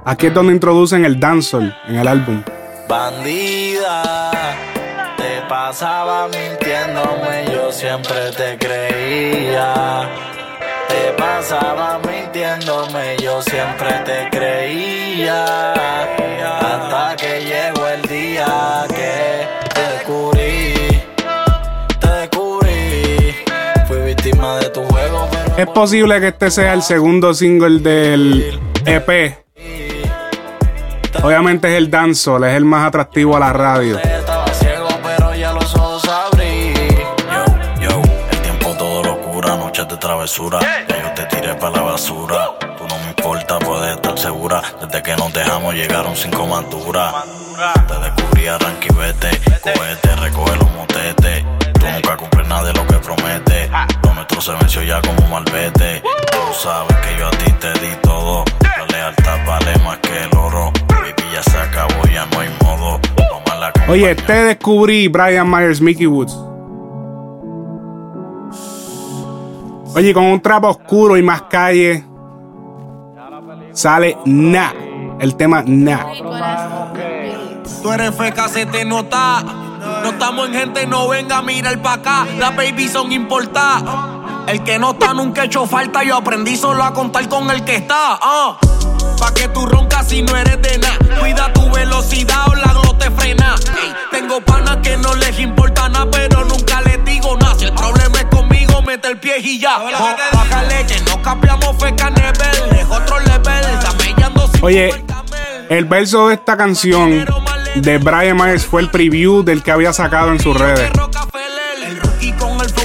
Aquí 0.05 0.27
es 0.27 0.33
donde 0.33 0.53
introducen 0.53 1.03
el 1.03 1.19
dancehall 1.19 1.75
en 1.87 1.95
el 1.95 2.07
álbum. 2.07 2.41
Bandida, 2.87 4.31
te 5.17 5.41
pasaba 5.49 6.27
mintiéndome, 6.27 7.45
yo 7.51 7.71
siempre 7.71 8.31
te 8.37 8.57
creía. 8.57 10.07
Te 10.87 11.11
pasaba 11.17 11.99
mintiéndome, 12.07 13.17
yo 13.17 13.41
siempre 13.41 13.89
te 14.05 14.29
creía. 14.29 15.73
Hasta 15.73 17.15
que 17.17 17.43
llegó 17.43 17.74
Es 25.57 25.67
posible 25.67 26.19
que 26.19 26.27
este 26.27 26.51
sea 26.51 26.73
el 26.73 26.81
segundo 26.81 27.33
single 27.33 27.79
del 27.79 28.59
EP. 28.85 29.45
Obviamente 31.23 31.69
es 31.69 31.75
el 31.75 31.89
dancehall, 31.89 32.43
es 32.43 32.55
el 32.55 32.65
más 32.65 32.87
atractivo 32.87 33.35
a 33.37 33.39
la 33.39 33.53
radio. 33.53 33.99
Travesura. 40.05 40.59
Ya 40.87 41.01
yo 41.01 41.13
te 41.15 41.25
tiré 41.35 41.55
para 41.55 41.77
la 41.77 41.81
basura. 41.81 42.51
Tú 42.77 42.87
no 42.87 42.95
me 42.99 43.07
importa, 43.07 43.57
puedes 43.57 43.95
estar 43.95 44.19
segura. 44.19 44.61
Desde 44.79 45.01
que 45.01 45.15
nos 45.15 45.33
dejamos 45.33 45.73
llegaron 45.73 46.15
cinco 46.15 46.45
manturas. 46.45 47.11
Te 47.87 47.99
descubrí, 47.99 48.47
arranque 48.47 48.87
y 48.91 48.95
vete. 48.95 49.29
Cohete, 49.61 50.15
recoge 50.17 50.57
los 50.57 50.71
motetes. 50.73 51.64
Tú 51.85 51.91
nunca 51.91 52.17
cumples 52.17 52.47
nada 52.47 52.63
de 52.63 52.73
lo 52.73 52.87
que 52.87 52.95
prometes. 52.95 53.69
Lo 54.03 54.13
nuestro 54.15 54.41
se 54.41 54.51
venció 54.53 54.81
ya 54.81 55.01
como 55.01 55.27
malvete. 55.29 56.01
Tú 56.01 56.53
sabes 56.59 56.97
que 56.97 57.19
yo 57.19 57.27
a 57.27 57.31
ti 57.31 57.51
te 57.59 57.71
di 57.73 57.95
todo. 58.01 58.43
La 58.61 58.85
lealtad 58.87 59.37
vale 59.45 59.77
más 59.83 59.97
que 59.99 60.23
el 60.23 60.35
oro. 60.35 60.71
Baby, 60.87 61.13
ya 61.31 61.43
se 61.43 61.57
acabó, 61.57 62.03
ya 62.11 62.25
no 62.25 62.39
hay 62.39 62.49
modo. 62.63 62.99
La 63.59 63.71
Oye, 63.87 64.15
te 64.15 64.33
descubrí 64.33 65.07
Brian 65.09 65.49
Myers, 65.49 65.79
Mickey 65.79 66.07
Woods. 66.07 66.35
Oye, 69.95 70.13
con 70.13 70.25
un 70.25 70.41
trapo 70.41 70.69
oscuro 70.69 71.17
y 71.17 71.21
más 71.21 71.43
calle, 71.43 72.03
sale 73.71 74.17
Na. 74.25 74.73
El 75.19 75.35
tema 75.35 75.63
Na. 75.65 76.05
Tú 77.81 77.91
eres 77.91 78.13
feca, 78.15 78.49
se 78.49 78.65
te 78.65 78.83
nota. 78.83 79.64
No 80.05 80.11
estamos 80.11 80.47
en 80.49 80.53
gente, 80.53 80.85
no 80.85 81.07
venga 81.07 81.39
a 81.39 81.41
mirar 81.41 81.81
pa' 81.81 81.93
acá. 81.93 82.27
Las 82.37 82.55
baby 82.55 82.87
son 82.87 83.11
importadas. 83.11 83.83
El 84.45 84.63
que 84.63 84.77
no 84.77 84.91
está 84.91 85.15
nunca 85.15 85.41
he 85.41 85.45
hecho 85.47 85.65
falta. 85.65 86.03
Yo 86.03 86.17
aprendí 86.17 86.55
solo 86.55 86.83
a 86.83 86.93
contar 86.93 87.27
con 87.27 87.49
el 87.49 87.65
que 87.65 87.77
está. 87.77 88.19
ah. 88.21 88.55
Pa' 89.19 89.33
que 89.33 89.47
tú 89.47 89.65
roncas 89.65 90.07
si 90.07 90.21
no 90.21 90.35
eres 90.37 90.61
de 90.61 90.77
nada. 90.77 90.99
Cuida 91.19 91.51
tu 91.53 91.71
velocidad 91.71 92.49
o 92.49 92.53
la 92.53 92.71
glote 92.73 93.09
frena. 93.17 93.55
Tengo 94.11 94.41
panas 94.41 94.77
que 94.83 94.95
no 94.95 95.15
les 95.15 95.39
importa 95.39 95.89
nada, 95.89 96.07
pero 96.11 96.45
nunca 96.45 96.81
les 96.81 97.03
digo 97.03 97.35
nada. 97.37 97.55
Si 97.55 97.65
el 97.65 97.73
problema 97.73 98.19
es 98.19 98.25
conmigo, 98.25 98.83
mete 98.83 99.07
el 99.07 99.19
pie 99.19 99.39
y 99.39 99.57
ya. 99.57 99.79
Oh, 99.79 100.35
baja 100.35 100.61
leche, 100.65 101.01
no 101.09 101.19
cambiamos 101.23 101.75
feca 101.79 102.11
nivel. 102.11 102.79
Es 102.79 102.85
otro 102.91 103.19
level. 103.21 103.65
Camellando 103.81 104.47
sin 104.53 104.63
Oye, 104.63 105.03
el 105.67 105.85
verso 105.85 106.27
de 106.27 106.35
esta 106.35 106.55
canción 106.55 107.25
de 107.81 107.97
Brian 107.97 108.37
Myers 108.37 108.65
fue 108.65 108.81
el 108.81 108.89
preview 108.89 109.43
del 109.43 109.63
que 109.63 109.71
había 109.71 109.93
sacado 109.93 110.31
en 110.31 110.39
sus 110.39 110.57
redes. 110.57 110.89
Flow 110.91 111.09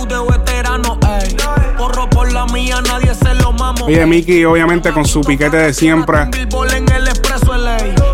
de 0.07 0.33
veterano, 0.33 0.99
ey. 1.21 1.37
Porro 1.77 2.09
por 2.11 2.33
la 2.33 2.47
mía, 2.47 2.81
nadie 2.87 3.15
se 3.15 3.35
lo 3.35 3.53
mamo. 3.53 3.87
Oye, 3.87 4.05
Mickey, 4.07 4.45
obviamente 4.45 4.93
con 4.93 5.05
su 5.05 5.21
piquete 5.23 5.57
de 5.57 5.73
siempre. 5.73 6.29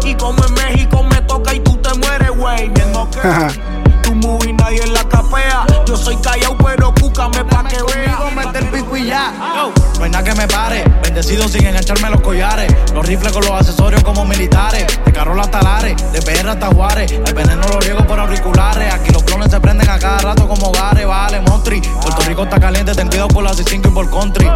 Y 0.04 0.14
y. 5.34 5.76
Yo 5.86 5.96
soy 5.96 6.16
callao, 6.16 6.56
pero 6.58 6.92
cúcame 6.94 7.44
pa' 7.44 7.64
que 7.64 7.78
vea. 7.82 8.18
mete 8.34 8.58
el 8.58 8.66
pico 8.66 8.96
y 8.96 9.06
ya. 9.06 9.32
No 9.98 10.04
hay 10.04 10.10
nada 10.10 10.24
que 10.24 10.34
me 10.34 10.46
pare. 10.46 10.84
Bendecido 11.02 11.48
sin 11.48 11.66
engancharme 11.66 12.10
los 12.10 12.20
collares. 12.20 12.72
Los 12.92 13.06
rifles 13.06 13.32
con 13.32 13.42
los 13.42 13.52
accesorios 13.52 14.02
como 14.02 14.24
militares. 14.24 14.86
De 15.04 15.12
carro 15.12 15.40
hasta 15.40 15.62
Lares, 15.62 16.12
de 16.12 16.20
PR 16.22 16.50
hasta 16.50 16.68
Juárez. 16.68 17.12
El 17.12 17.34
veneno 17.34 17.62
lo 17.68 17.80
riego 17.80 18.06
por 18.06 18.18
auriculares. 18.20 18.92
Aquí 18.92 19.12
los 19.12 19.22
clones 19.22 19.50
se 19.50 19.60
prenden 19.60 19.88
a 19.88 19.98
cada 19.98 20.18
rato 20.18 20.46
como 20.46 20.68
hogares. 20.68 21.06
Vale, 21.06 21.40
Montri. 21.40 21.80
Puerto 21.80 22.22
Rico 22.26 22.44
está 22.44 22.60
caliente, 22.60 22.94
ten 22.94 23.08
cuidado 23.08 23.28
por 23.28 23.44
las 23.44 23.56
5 23.56 23.88
y 23.88 23.90
por 23.90 24.10
country. 24.10 24.46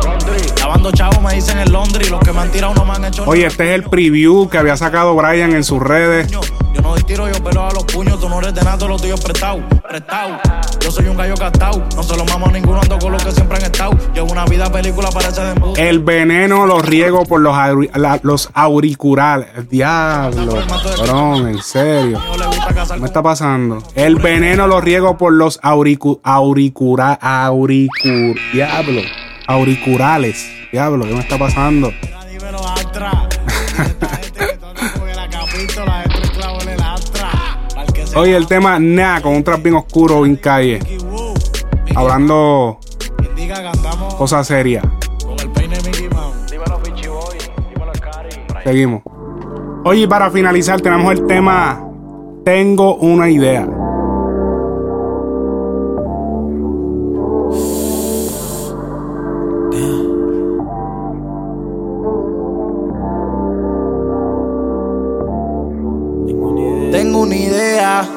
Lavando 0.58 0.92
chavos 0.92 1.22
me 1.22 1.34
dicen 1.34 1.58
el 1.58 1.72
Londres. 1.72 2.10
Los 2.10 2.20
que 2.20 2.32
me 2.32 2.40
han 2.40 2.50
tirado 2.50 2.74
no 2.74 2.84
me 2.84 2.92
han 2.92 3.04
hecho 3.06 3.24
Oye, 3.26 3.46
este 3.46 3.68
es 3.70 3.74
el 3.74 3.84
preview 3.84 4.48
que 4.48 4.58
había 4.58 4.76
sacado 4.76 5.14
Brian 5.14 5.52
en 5.54 5.64
sus 5.64 5.80
redes. 5.80 6.30
Yo 6.30 6.40
no 6.82 6.90
doy 6.90 7.02
tiro, 7.02 7.28
yo 7.28 7.42
pelo 7.42 7.66
a 7.66 7.72
los 7.72 7.84
puños. 7.84 8.20
Tú 8.20 8.28
no 8.28 8.38
eres 8.40 8.54
de 8.54 8.62
nada, 8.62 8.86
los 8.86 9.00
tuyos 9.00 9.20
prestados. 9.20 9.62
Prestado. 9.88 10.38
Yo 10.80 10.90
soy 10.90 11.06
un 11.06 11.16
gallo 11.16 11.34
gastado. 11.34 11.82
No 11.96 12.02
se 12.02 12.16
lo 12.16 12.24
mamo 12.24 12.46
a 12.46 12.52
ninguno, 12.52 12.80
ando 12.80 12.98
con 12.98 13.12
los 13.12 13.24
que 13.24 13.32
siempre 13.32 13.58
han 13.58 13.64
estado. 13.64 13.79
Una 14.30 14.44
vida 14.44 14.70
película, 14.70 15.10
parece 15.10 15.40
de 15.42 15.50
embuste. 15.52 15.88
El 15.88 15.98
veneno 16.00 16.66
lo 16.66 16.78
riego 16.80 17.24
por 17.24 17.40
los, 17.40 17.54
la- 17.96 18.20
los 18.22 18.48
auriculares. 18.54 19.68
Diablo, 19.68 20.54
cabrón, 20.96 21.48
en 21.48 21.62
serio. 21.62 22.20
¿Qué 22.92 23.00
me 23.00 23.06
está 23.06 23.22
pasando? 23.22 23.82
El 23.94 24.16
veneno 24.16 24.66
lo 24.66 24.80
riego 24.80 25.16
por 25.18 25.32
los 25.32 25.58
auricu 25.62 26.20
auricura 26.22 27.14
auricur 27.20 28.36
diablo, 28.52 29.00
auricurales. 29.46 30.46
Diablo, 30.72 31.04
¿qué 31.04 31.14
me 31.14 31.20
está 31.20 31.36
pasando? 31.38 31.90
Oye, 38.16 38.36
el 38.36 38.46
tema 38.46 38.78
Nah 38.78 39.20
con 39.20 39.34
un 39.36 39.44
trap 39.44 39.62
bien 39.62 39.76
oscuro 39.76 40.26
en 40.26 40.36
calle. 40.36 40.80
Hablando 41.94 42.78
Diga, 44.20 44.28
cantamos 44.28 44.28
cosas 44.28 44.46
serias. 44.46 44.84
con 45.24 45.40
el 45.40 45.50
peine 45.50 45.76
Mickey 45.84 46.08
Mouse. 46.08 46.50
Dímelo, 46.50 46.82
Pichi 46.82 47.08
Boy. 47.08 47.38
Dímelo, 47.72 47.92
Cari. 48.00 48.30
Seguimos. 48.64 49.02
Oye, 49.84 50.02
y 50.02 50.06
para 50.06 50.30
finalizar, 50.30 50.80
tenemos 50.80 51.12
el 51.12 51.26
tema 51.26 51.86
Tengo 52.44 52.96
una 52.96 53.28
idea. 53.30 53.66
Tengo 66.92 67.20
una 67.20 67.36
idea. 67.36 68.08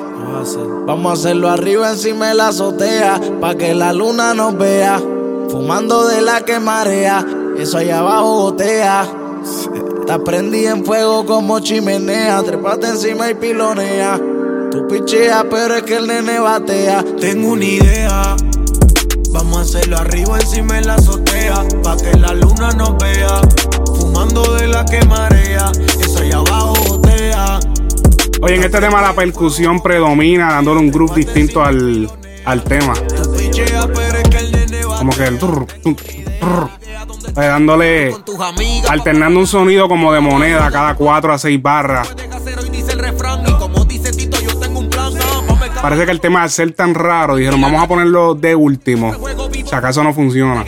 Vamos 0.85 1.09
a 1.09 1.13
hacerlo 1.13 1.49
arriba 1.49 1.91
encima 1.91 2.29
de 2.29 2.33
la 2.33 2.47
azotea. 2.49 3.19
Pa' 3.39 3.55
que 3.55 3.73
la 3.73 3.93
luna 3.93 4.33
nos 4.33 4.57
vea. 4.57 4.99
Fumando 5.49 6.07
de 6.07 6.21
la 6.21 6.41
que 6.41 6.59
marea. 6.59 7.25
Eso 7.57 7.77
allá 7.77 7.99
abajo 7.99 8.43
gotea. 8.43 9.07
Está 9.99 10.19
prendida 10.23 10.71
en 10.71 10.85
fuego 10.85 11.25
como 11.25 11.59
chimenea. 11.59 12.41
Trepate 12.43 12.87
encima 12.87 13.29
y 13.29 13.35
pilonea. 13.35 14.19
Tú 14.71 14.87
picheas, 14.87 15.45
pero 15.49 15.75
es 15.75 15.83
que 15.83 15.97
el 15.97 16.07
nene 16.07 16.39
batea. 16.39 17.03
Tengo 17.19 17.49
una 17.49 17.65
idea. 17.65 18.35
Vamos 19.31 19.57
a 19.57 19.61
hacerlo 19.61 19.97
arriba 19.97 20.39
encima 20.39 20.77
en 20.77 20.87
la 20.87 20.95
azotea. 20.95 21.63
Pa' 21.83 21.97
que 21.97 22.17
la 22.17 22.33
luna 22.33 22.71
nos 22.71 22.97
vea. 22.97 23.41
Fumando 23.85 24.55
de 24.55 24.67
la 24.67 24.83
que 24.85 25.03
marea. 25.05 25.71
Eso 25.99 26.19
allá 26.19 26.37
abajo 26.37 26.73
botea. 26.87 27.59
Oye, 28.41 28.55
en 28.55 28.63
este 28.63 28.79
tema 28.81 29.01
la 29.01 29.13
percusión 29.13 29.81
predomina, 29.81 30.51
dándole 30.51 30.81
un 30.81 30.91
groove 30.91 31.15
distinto 31.15 31.63
al, 31.63 32.09
al 32.43 32.63
tema. 32.63 32.93
Como 35.03 35.17
que 35.17 35.25
el... 35.25 35.37
trrr, 35.37 35.65
trrr. 36.39 36.69
Eh, 37.35 37.45
dándole... 37.45 38.11
con. 38.11 38.55
Alternando 38.87 39.37
un 39.37 39.47
sonido 39.47 39.89
como 39.89 40.13
de 40.13 40.21
moneda 40.21 40.71
cada 40.71 40.95
4 40.95 41.33
a 41.33 41.37
6 41.37 41.61
barras. 41.61 42.15
Parece 45.81 46.05
que 46.05 46.11
el 46.11 46.21
tema 46.21 46.43
al 46.43 46.49
ser 46.49 46.71
tan 46.71 46.95
raro, 46.95 47.35
dijeron, 47.35 47.59
vamos 47.59 47.83
a 47.83 47.87
ponerlo 47.89 48.33
de 48.33 48.55
último. 48.55 49.13
Si 49.65 49.75
acaso 49.75 50.05
no 50.05 50.13
funciona. 50.13 50.63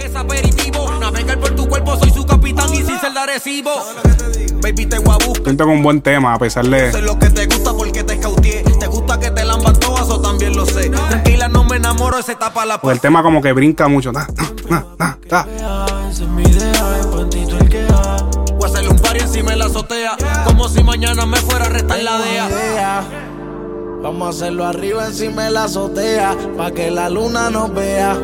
Siento 5.45 5.63
es 5.63 5.69
un 5.69 5.81
buen 5.81 6.01
tema, 6.01 6.33
a 6.33 6.39
pesar 6.39 6.65
de... 6.65 6.91
Enamoro, 11.85 12.17
ese 12.17 12.33
tapa 12.35 12.65
la 12.65 12.81
Pues 12.81 12.95
el 12.95 12.99
tema 12.99 13.21
como 13.21 13.43
que 13.43 13.53
brinca 13.53 13.87
mucho. 13.87 14.11
Pantito 17.11 17.57
el 17.57 17.69
que 17.69 17.83
da. 17.83 18.17
Voy 18.53 18.63
a 18.63 18.65
hacerle 18.65 18.89
un 18.89 18.97
party 18.97 19.19
encima 19.19 19.53
en 19.53 19.59
la 19.59 19.65
azotea. 19.65 20.17
Como 20.45 20.67
si 20.67 20.83
mañana 20.83 21.27
me 21.27 21.37
fuera 21.37 21.65
a 21.65 21.69
restar 21.69 22.01
la 22.01 22.17
DEA. 22.17 22.49
idea. 22.49 23.03
Vamos 24.01 24.25
a 24.25 24.29
hacerlo 24.31 24.65
arriba 24.65 25.05
encima 25.05 25.43
de 25.43 25.51
la 25.51 25.65
azotea. 25.65 26.35
Pa' 26.57 26.71
que 26.71 26.89
la 26.89 27.07
luna 27.07 27.51
nos 27.51 27.71
vea. 27.71 28.15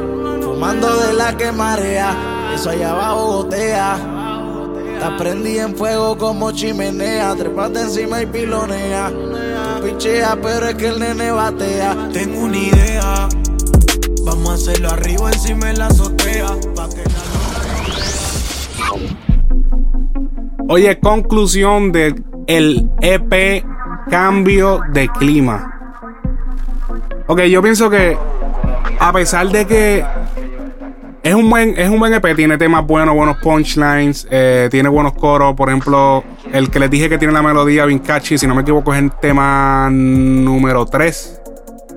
Fumando 0.42 0.98
de 0.98 1.14
la 1.14 1.38
que 1.38 1.52
marea. 1.52 2.16
Eso 2.56 2.72
allá 2.72 2.90
abajo 2.90 3.44
gotea. 3.44 3.96
Está 4.96 5.18
prendida 5.18 5.62
en 5.66 5.76
fuego 5.76 6.18
como 6.18 6.52
chimenea. 6.52 7.36
Trepate 7.36 7.82
encima 7.82 8.24
y 8.24 8.26
pilonea. 8.26 9.12
Tú 9.12 9.86
picheas, 9.86 10.36
pero 10.42 10.68
es 10.68 10.74
que 10.76 10.88
el 10.88 11.00
nene 11.00 11.32
batea. 11.32 12.10
Tengo 12.12 12.40
una 12.40 12.58
idea. 12.58 13.30
Vamos 14.44 14.68
a 14.68 14.72
hacerlo 14.72 14.90
arriba 14.90 15.30
encima 15.32 15.70
en 15.70 15.78
la 15.78 15.86
azotea. 15.86 16.48
Pa' 16.76 16.90
que 16.90 17.04
la 17.04 17.22
Oye, 20.68 21.00
conclusión 21.00 21.92
del 21.92 22.24
el 22.48 22.90
EP 23.02 23.64
Cambio 24.10 24.82
de 24.92 25.10
Clima. 25.10 25.72
Ok, 27.28 27.42
yo 27.42 27.62
pienso 27.62 27.88
que 27.92 28.18
a 29.00 29.14
pesar 29.14 29.48
de 29.50 29.68
que 29.68 30.04
es 31.22 31.36
un 31.36 31.48
buen, 31.48 31.78
es 31.78 31.88
un 31.88 32.00
buen 32.00 32.12
EP, 32.12 32.36
tiene 32.36 32.58
temas 32.58 32.84
buenos, 32.88 33.14
buenos 33.14 33.38
punchlines, 33.38 34.28
eh, 34.32 34.70
tiene 34.72 34.90
buenos 34.90 35.14
coros. 35.14 35.54
Por 35.54 35.70
ejemplo, 35.70 36.24
el 36.52 36.72
que 36.72 36.80
les 36.80 36.90
dije 36.90 37.10
que 37.10 37.20
tiene 37.20 37.32
la 37.32 37.44
melodía 37.44 37.86
bien 37.86 38.00
catchy, 38.00 38.40
si 38.40 38.48
no 38.48 38.56
me 38.56 38.64
equivoco, 38.64 38.92
es 38.92 39.04
el 39.04 39.12
tema 39.12 39.88
número 39.92 40.88
3 40.88 41.41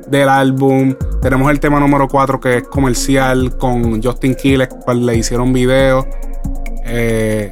del 0.06 0.28
álbum. 0.28 0.94
Tenemos 1.20 1.50
el 1.50 1.60
tema 1.60 1.80
número 1.80 2.08
4 2.08 2.40
que 2.40 2.58
es 2.58 2.62
comercial 2.64 3.56
con 3.56 4.02
Justin 4.02 4.34
Quiles, 4.34 4.68
cual 4.84 5.04
le 5.06 5.16
hicieron 5.16 5.52
video. 5.52 6.06
Eh, 6.84 7.50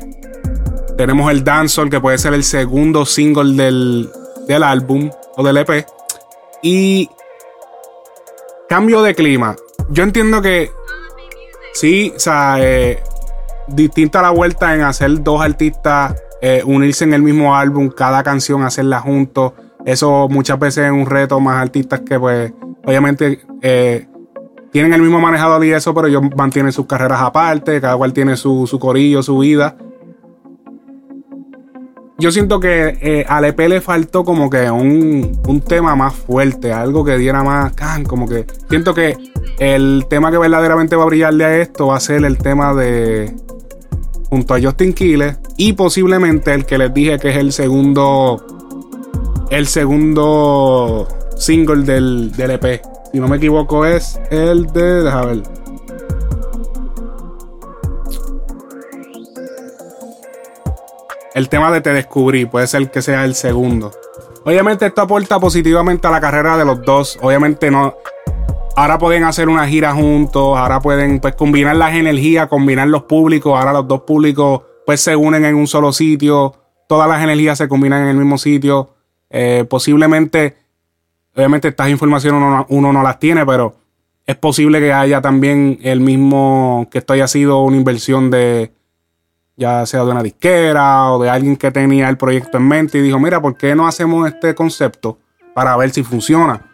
tenemos 0.96 1.30
el 1.30 1.42
Dancehall, 1.42 1.90
que 1.90 2.00
puede 2.00 2.18
ser 2.18 2.34
el 2.34 2.44
segundo 2.44 3.06
single 3.06 3.54
del, 3.54 4.10
del 4.46 4.62
álbum 4.62 5.10
o 5.36 5.42
del 5.42 5.56
EP. 5.58 5.86
Y 6.62 7.08
cambio 8.68 9.02
de 9.02 9.14
clima. 9.14 9.56
Yo 9.90 10.02
entiendo 10.02 10.40
que 10.40 10.70
sí, 11.74 12.12
o 12.14 12.20
sea, 12.20 12.56
eh, 12.60 13.02
distinta 13.68 14.22
la 14.22 14.30
vuelta 14.30 14.74
en 14.74 14.82
hacer 14.82 15.22
dos 15.22 15.42
artistas 15.42 16.14
eh, 16.44 16.60
unirse 16.66 17.04
en 17.04 17.14
el 17.14 17.22
mismo 17.22 17.54
álbum, 17.54 17.88
cada 17.88 18.24
canción 18.24 18.64
hacerla 18.64 19.00
juntos. 19.00 19.52
Eso 19.84 20.28
muchas 20.28 20.58
veces 20.58 20.86
es 20.86 20.92
un 20.92 21.06
reto 21.06 21.40
más 21.40 21.60
artistas 21.60 22.00
que 22.00 22.18
pues 22.18 22.52
obviamente 22.84 23.40
eh, 23.60 24.06
tienen 24.70 24.94
el 24.94 25.02
mismo 25.02 25.20
manejador 25.20 25.64
y 25.64 25.72
eso, 25.72 25.94
pero 25.94 26.08
ellos 26.08 26.22
mantienen 26.36 26.72
sus 26.72 26.86
carreras 26.86 27.20
aparte, 27.20 27.80
cada 27.80 27.96
cual 27.96 28.12
tiene 28.12 28.36
su, 28.36 28.66
su 28.66 28.78
corillo, 28.78 29.22
su 29.22 29.38
vida. 29.38 29.76
Yo 32.18 32.30
siento 32.30 32.60
que 32.60 32.98
eh, 33.00 33.26
al 33.28 33.44
EP 33.44 33.58
le 33.68 33.80
faltó 33.80 34.24
como 34.24 34.48
que 34.48 34.70
un, 34.70 35.40
un 35.46 35.60
tema 35.60 35.96
más 35.96 36.14
fuerte, 36.14 36.72
algo 36.72 37.04
que 37.04 37.18
diera 37.18 37.42
más 37.42 37.72
can, 37.72 38.04
como 38.04 38.28
que 38.28 38.46
siento 38.70 38.94
que 38.94 39.16
el 39.58 40.06
tema 40.08 40.30
que 40.30 40.38
verdaderamente 40.38 40.94
va 40.94 41.02
a 41.02 41.06
brillarle 41.06 41.44
a 41.44 41.58
esto 41.58 41.88
va 41.88 41.96
a 41.96 42.00
ser 42.00 42.24
el 42.24 42.38
tema 42.38 42.74
de 42.74 43.34
junto 44.30 44.54
a 44.54 44.60
Justin 44.62 44.92
Quiles 44.92 45.36
y 45.56 45.74
posiblemente 45.74 46.54
el 46.54 46.64
que 46.64 46.78
les 46.78 46.94
dije 46.94 47.18
que 47.18 47.30
es 47.30 47.36
el 47.36 47.52
segundo 47.52 48.62
el 49.52 49.66
segundo 49.66 51.06
single 51.36 51.84
del, 51.84 52.32
del 52.32 52.52
EP. 52.52 52.80
Si 53.12 53.20
no 53.20 53.28
me 53.28 53.36
equivoco 53.36 53.84
es 53.84 54.18
el 54.30 54.66
de, 54.72 55.02
déjame 55.02 55.26
ver. 55.26 55.42
El 61.34 61.48
tema 61.50 61.70
de 61.70 61.82
Te 61.82 61.92
Descubrí 61.92 62.46
puede 62.46 62.66
ser 62.66 62.90
que 62.90 63.02
sea 63.02 63.26
el 63.26 63.34
segundo. 63.34 63.92
Obviamente 64.44 64.86
esto 64.86 65.02
aporta 65.02 65.38
positivamente 65.38 66.06
a 66.06 66.10
la 66.10 66.20
carrera 66.20 66.56
de 66.56 66.64
los 66.64 66.82
dos. 66.82 67.18
Obviamente 67.20 67.70
no. 67.70 67.94
Ahora 68.74 68.96
pueden 68.96 69.24
hacer 69.24 69.50
una 69.50 69.68
gira 69.68 69.92
juntos. 69.92 70.56
Ahora 70.56 70.80
pueden 70.80 71.20
pues 71.20 71.34
combinar 71.34 71.76
las 71.76 71.94
energías, 71.94 72.48
combinar 72.48 72.88
los 72.88 73.02
públicos. 73.02 73.58
Ahora 73.58 73.74
los 73.74 73.86
dos 73.86 74.00
públicos 74.02 74.62
pues 74.86 75.02
se 75.02 75.14
unen 75.14 75.44
en 75.44 75.56
un 75.56 75.66
solo 75.66 75.92
sitio. 75.92 76.54
Todas 76.88 77.06
las 77.06 77.22
energías 77.22 77.58
se 77.58 77.68
combinan 77.68 78.02
en 78.02 78.08
el 78.08 78.16
mismo 78.16 78.38
sitio. 78.38 78.94
Eh, 79.34 79.64
posiblemente, 79.68 80.56
obviamente 81.34 81.68
estas 81.68 81.88
informaciones 81.88 82.66
uno, 82.68 82.92
no- 82.92 83.02
las 83.02 83.18
tiene, 83.18 83.46
pero 83.46 83.74
es 84.26 84.36
posible 84.36 84.78
que 84.78 84.92
haya 84.92 85.20
también 85.22 85.78
el 85.82 86.00
mismo, 86.00 86.86
que 86.90 86.98
esto 86.98 87.14
haya 87.14 87.26
sido 87.26 87.62
una 87.62 87.76
inversión 87.78 88.30
de, 88.30 88.72
ya 89.56 89.84
sea 89.86 90.04
de 90.04 90.10
una 90.10 90.22
disquera 90.22 91.10
o 91.10 91.22
de 91.22 91.30
alguien 91.30 91.56
que 91.56 91.70
tenía 91.70 92.08
el 92.10 92.18
proyecto 92.18 92.58
en 92.58 92.68
mente 92.68 92.98
y 92.98 93.00
dijo, 93.00 93.18
mira, 93.18 93.40
¿por 93.40 93.56
qué 93.56 93.74
no 93.74 93.86
hacemos 93.88 94.28
este 94.28 94.54
concepto 94.54 95.18
para 95.54 95.76
ver 95.78 95.90
si 95.90 96.02
funciona? 96.02 96.68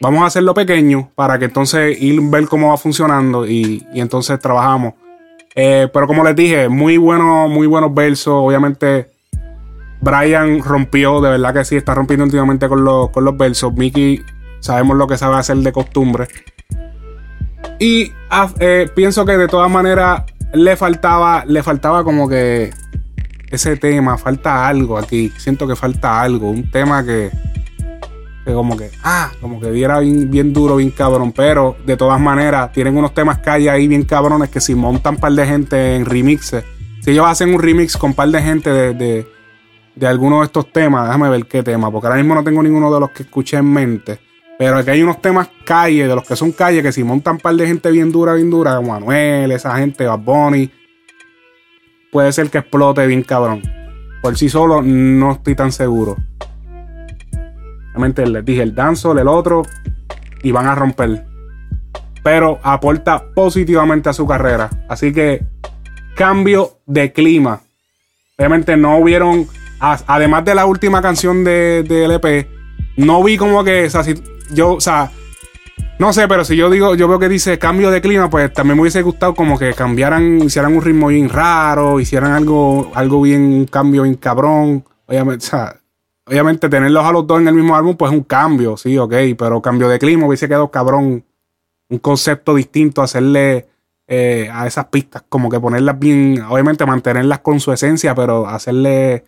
Vamos 0.00 0.22
a 0.22 0.26
hacerlo 0.26 0.54
pequeño 0.54 1.10
para 1.16 1.38
que 1.38 1.46
entonces 1.46 2.00
ir 2.00 2.20
ver 2.22 2.46
cómo 2.46 2.68
va 2.70 2.76
funcionando 2.76 3.46
y, 3.46 3.84
y 3.92 4.00
entonces 4.00 4.38
trabajamos. 4.38 4.94
Eh, 5.56 5.88
pero 5.92 6.06
como 6.06 6.22
les 6.22 6.36
dije, 6.36 6.68
muy 6.68 6.98
bueno, 6.98 7.48
muy 7.48 7.66
buenos 7.66 7.92
versos. 7.92 8.32
Obviamente, 8.36 9.10
Brian 10.00 10.62
rompió, 10.62 11.20
de 11.20 11.30
verdad 11.30 11.54
que 11.54 11.64
sí, 11.64 11.76
está 11.76 11.94
rompiendo 11.94 12.24
últimamente 12.24 12.68
con 12.68 12.84
los, 12.84 13.10
con 13.10 13.24
los 13.24 13.36
versos. 13.36 13.72
Mickey, 13.74 14.22
sabemos 14.60 14.96
lo 14.96 15.06
que 15.06 15.18
sabe 15.18 15.36
hacer 15.36 15.56
de 15.58 15.72
costumbre. 15.72 16.28
Y 17.78 18.12
ah, 18.30 18.50
eh, 18.60 18.88
pienso 18.94 19.24
que 19.24 19.36
de 19.36 19.48
todas 19.48 19.70
maneras 19.70 20.22
le 20.52 20.76
faltaba, 20.76 21.44
le 21.46 21.62
faltaba 21.62 22.04
como 22.04 22.28
que 22.28 22.70
ese 23.50 23.76
tema, 23.76 24.18
falta 24.18 24.68
algo 24.68 24.98
aquí. 24.98 25.32
Siento 25.36 25.66
que 25.66 25.76
falta 25.76 26.20
algo, 26.20 26.50
un 26.50 26.70
tema 26.70 27.04
que, 27.04 27.30
que 28.44 28.52
como 28.52 28.76
que, 28.76 28.90
ah, 29.04 29.30
como 29.40 29.60
que 29.60 29.70
diera 29.70 30.00
bien, 30.00 30.30
bien 30.30 30.52
duro, 30.52 30.76
bien 30.76 30.90
cabrón. 30.90 31.32
Pero 31.32 31.76
de 31.86 31.96
todas 31.96 32.20
maneras, 32.20 32.72
tienen 32.72 32.96
unos 32.96 33.14
temas 33.14 33.40
hay 33.46 33.68
ahí 33.68 33.88
bien 33.88 34.04
cabrones 34.04 34.50
que 34.50 34.60
si 34.60 34.74
montan 34.74 35.14
un 35.14 35.20
par 35.20 35.32
de 35.32 35.46
gente 35.46 35.96
en 35.96 36.04
remixes, 36.04 36.64
si 37.00 37.12
ellos 37.12 37.26
hacen 37.26 37.54
un 37.54 37.60
remix 37.60 37.96
con 37.96 38.10
un 38.10 38.16
par 38.16 38.28
de 38.28 38.42
gente 38.42 38.70
de, 38.70 39.26
de 39.98 40.06
alguno 40.06 40.40
de 40.40 40.46
estos 40.46 40.72
temas. 40.72 41.06
Déjame 41.06 41.28
ver 41.28 41.46
qué 41.46 41.62
tema, 41.62 41.90
porque 41.90 42.06
ahora 42.06 42.18
mismo 42.18 42.34
no 42.34 42.44
tengo 42.44 42.62
ninguno 42.62 42.92
de 42.92 43.00
los 43.00 43.10
que 43.10 43.24
escuché 43.24 43.56
en 43.56 43.72
mente. 43.72 44.20
Pero 44.58 44.76
aquí 44.76 44.90
hay 44.90 45.02
unos 45.02 45.20
temas 45.22 45.48
calle, 45.64 46.08
de 46.08 46.14
los 46.14 46.26
que 46.26 46.34
son 46.34 46.52
calle, 46.52 46.82
que 46.82 46.92
si 46.92 47.04
montan 47.04 47.38
par 47.38 47.54
de 47.54 47.66
gente 47.66 47.90
bien 47.90 48.10
dura, 48.10 48.34
bien 48.34 48.50
dura, 48.50 48.76
como 48.76 48.92
Manuel, 48.92 49.52
esa 49.52 49.76
gente, 49.76 50.06
Bad 50.06 50.18
Bunny, 50.18 50.70
puede 52.10 52.32
ser 52.32 52.50
que 52.50 52.58
explote 52.58 53.06
bien 53.06 53.22
cabrón. 53.22 53.62
Por 54.22 54.36
sí 54.36 54.48
solo 54.48 54.82
no 54.82 55.32
estoy 55.32 55.54
tan 55.54 55.70
seguro. 55.70 56.16
Realmente 57.92 58.26
les 58.26 58.44
dije 58.44 58.62
el 58.62 58.74
danzo, 58.74 59.16
el 59.16 59.28
otro, 59.28 59.62
y 60.42 60.52
van 60.52 60.66
a 60.66 60.74
romper. 60.74 61.24
Pero 62.22 62.58
aporta 62.62 63.24
positivamente 63.34 64.08
a 64.08 64.12
su 64.12 64.26
carrera. 64.26 64.70
Así 64.88 65.12
que 65.12 65.44
cambio 66.16 66.78
de 66.86 67.12
clima. 67.12 67.60
Obviamente 68.36 68.76
no 68.76 68.98
hubieron, 68.98 69.46
además 69.80 70.44
de 70.44 70.54
la 70.54 70.66
última 70.66 71.02
canción 71.02 71.44
de, 71.44 71.82
de 71.82 72.04
LP, 72.04 72.48
no 72.96 73.22
vi 73.22 73.36
como 73.36 73.62
que, 73.64 73.86
o 73.86 73.90
sea, 73.90 74.02
yo, 74.52 74.74
o 74.74 74.80
sea, 74.80 75.10
no 75.98 76.12
sé, 76.12 76.28
pero 76.28 76.44
si 76.44 76.56
yo 76.56 76.70
digo, 76.70 76.94
yo 76.94 77.08
veo 77.08 77.18
que 77.18 77.28
dice 77.28 77.58
cambio 77.58 77.90
de 77.90 78.00
clima, 78.00 78.30
pues 78.30 78.52
también 78.52 78.76
me 78.76 78.82
hubiese 78.82 79.02
gustado 79.02 79.34
como 79.34 79.58
que 79.58 79.74
cambiaran, 79.74 80.40
hicieran 80.42 80.76
un 80.76 80.82
ritmo 80.82 81.08
bien 81.08 81.28
raro, 81.28 81.98
hicieran 81.98 82.32
algo, 82.32 82.92
algo 82.94 83.20
bien, 83.22 83.42
un 83.42 83.66
cambio 83.66 84.04
bien 84.04 84.14
cabrón. 84.14 84.84
Obviamente, 85.06 85.46
obviamente 86.24 86.68
tenerlos 86.68 87.04
a 87.04 87.10
los 87.10 87.26
dos 87.26 87.40
en 87.40 87.48
el 87.48 87.54
mismo 87.54 87.74
álbum, 87.74 87.96
pues 87.96 88.12
es 88.12 88.18
un 88.18 88.22
cambio, 88.22 88.76
sí, 88.76 88.96
ok, 88.96 89.12
pero 89.36 89.60
cambio 89.60 89.88
de 89.88 89.98
clima 89.98 90.26
hubiese 90.26 90.46
quedado 90.46 90.70
cabrón. 90.70 91.24
Un 91.90 91.98
concepto 91.98 92.54
distinto, 92.54 93.02
hacerle 93.02 93.66
eh, 94.06 94.48
a 94.52 94.66
esas 94.68 94.84
pistas, 94.86 95.24
como 95.28 95.50
que 95.50 95.58
ponerlas 95.58 95.98
bien, 95.98 96.40
obviamente 96.48 96.86
mantenerlas 96.86 97.40
con 97.40 97.58
su 97.58 97.72
esencia, 97.72 98.14
pero 98.14 98.46
hacerle, 98.46 99.24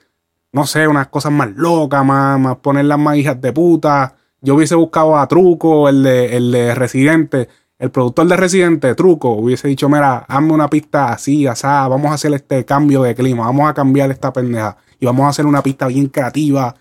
no 0.52 0.66
sé, 0.66 0.88
unas 0.88 1.08
cosas 1.08 1.32
más 1.32 1.50
locas, 1.54 2.04
más, 2.04 2.38
más 2.38 2.56
ponerlas 2.56 2.98
más 2.98 3.16
hijas 3.16 3.40
de 3.40 3.52
puta. 3.52 4.14
Yo 4.40 4.54
hubiese 4.54 4.74
buscado 4.74 5.18
a 5.18 5.26
Truco, 5.28 5.88
el 5.88 6.02
de, 6.02 6.36
el 6.36 6.50
de 6.50 6.74
Residente, 6.74 7.48
el 7.78 7.90
productor 7.90 8.26
de 8.26 8.36
Residente, 8.36 8.94
Truco, 8.94 9.30
hubiese 9.30 9.68
dicho, 9.68 9.88
mira, 9.88 10.18
hazme 10.28 10.52
una 10.52 10.68
pista 10.68 11.12
así, 11.12 11.46
asá, 11.46 11.88
vamos 11.88 12.10
a 12.10 12.14
hacer 12.14 12.32
este 12.34 12.64
cambio 12.64 13.02
de 13.02 13.14
clima, 13.14 13.46
vamos 13.46 13.68
a 13.68 13.74
cambiar 13.74 14.10
esta 14.10 14.32
pendeja 14.32 14.76
y 14.98 15.06
vamos 15.06 15.24
a 15.24 15.28
hacer 15.30 15.46
una 15.46 15.62
pista 15.62 15.86
bien 15.86 16.08
creativa. 16.08 16.74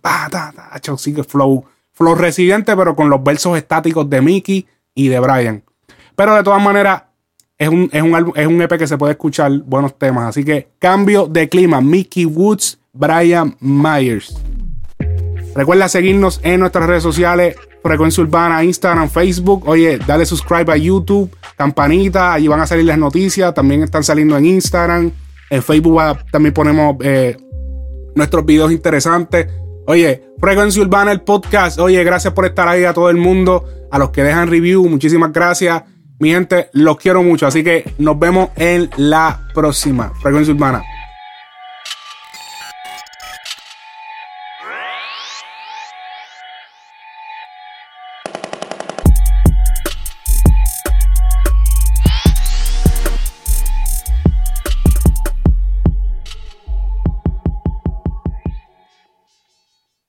Pa, 0.00 0.28
ta, 0.30 0.52
sigue 0.96 1.24
flow. 1.24 1.64
Flow 1.92 2.14
Residente, 2.14 2.76
pero 2.76 2.94
con 2.94 3.10
los 3.10 3.22
versos 3.22 3.58
estáticos 3.58 4.08
de 4.08 4.22
Mickey 4.22 4.66
y 4.94 5.08
de 5.08 5.18
Brian. 5.18 5.64
Pero 6.14 6.34
de 6.34 6.42
todas 6.42 6.62
maneras, 6.62 7.02
es 7.58 7.68
un, 7.68 7.90
es 7.92 8.02
un, 8.02 8.32
es 8.36 8.46
un 8.46 8.62
EP 8.62 8.78
que 8.78 8.86
se 8.86 8.96
puede 8.96 9.12
escuchar 9.12 9.50
buenos 9.66 9.98
temas. 9.98 10.28
Así 10.28 10.44
que 10.44 10.68
cambio 10.78 11.26
de 11.26 11.48
clima. 11.48 11.80
Mickey 11.80 12.24
Woods, 12.24 12.77
Brian 12.98 13.56
Myers. 13.60 14.36
Recuerda 15.54 15.88
seguirnos 15.88 16.40
en 16.42 16.60
nuestras 16.60 16.86
redes 16.86 17.02
sociales, 17.02 17.56
Frecuencia 17.82 18.22
Urbana, 18.22 18.62
Instagram, 18.64 19.08
Facebook. 19.08 19.68
Oye, 19.68 19.98
dale 20.04 20.26
subscribe 20.26 20.72
a 20.72 20.76
YouTube, 20.76 21.34
campanita, 21.56 22.32
allí 22.32 22.48
van 22.48 22.60
a 22.60 22.66
salir 22.66 22.84
las 22.84 22.98
noticias. 22.98 23.54
También 23.54 23.82
están 23.82 24.02
saliendo 24.02 24.36
en 24.36 24.46
Instagram. 24.46 25.12
En 25.48 25.62
Facebook 25.62 26.00
también 26.30 26.52
ponemos 26.52 26.96
eh, 27.00 27.36
nuestros 28.14 28.44
videos 28.44 28.72
interesantes. 28.72 29.46
Oye, 29.86 30.22
Frecuencia 30.38 30.82
Urbana, 30.82 31.12
el 31.12 31.22
podcast. 31.22 31.78
Oye, 31.78 32.02
gracias 32.04 32.34
por 32.34 32.44
estar 32.46 32.68
ahí 32.68 32.84
a 32.84 32.92
todo 32.92 33.10
el 33.10 33.16
mundo. 33.16 33.64
A 33.90 33.98
los 33.98 34.10
que 34.10 34.22
dejan 34.22 34.50
review, 34.50 34.86
muchísimas 34.88 35.32
gracias. 35.32 35.82
Mi 36.18 36.30
gente, 36.30 36.68
los 36.72 36.96
quiero 36.98 37.22
mucho. 37.22 37.46
Así 37.46 37.62
que 37.62 37.94
nos 37.98 38.18
vemos 38.18 38.50
en 38.56 38.90
la 38.96 39.48
próxima. 39.54 40.12
Frecuencia 40.20 40.52
Urbana. 40.52 40.82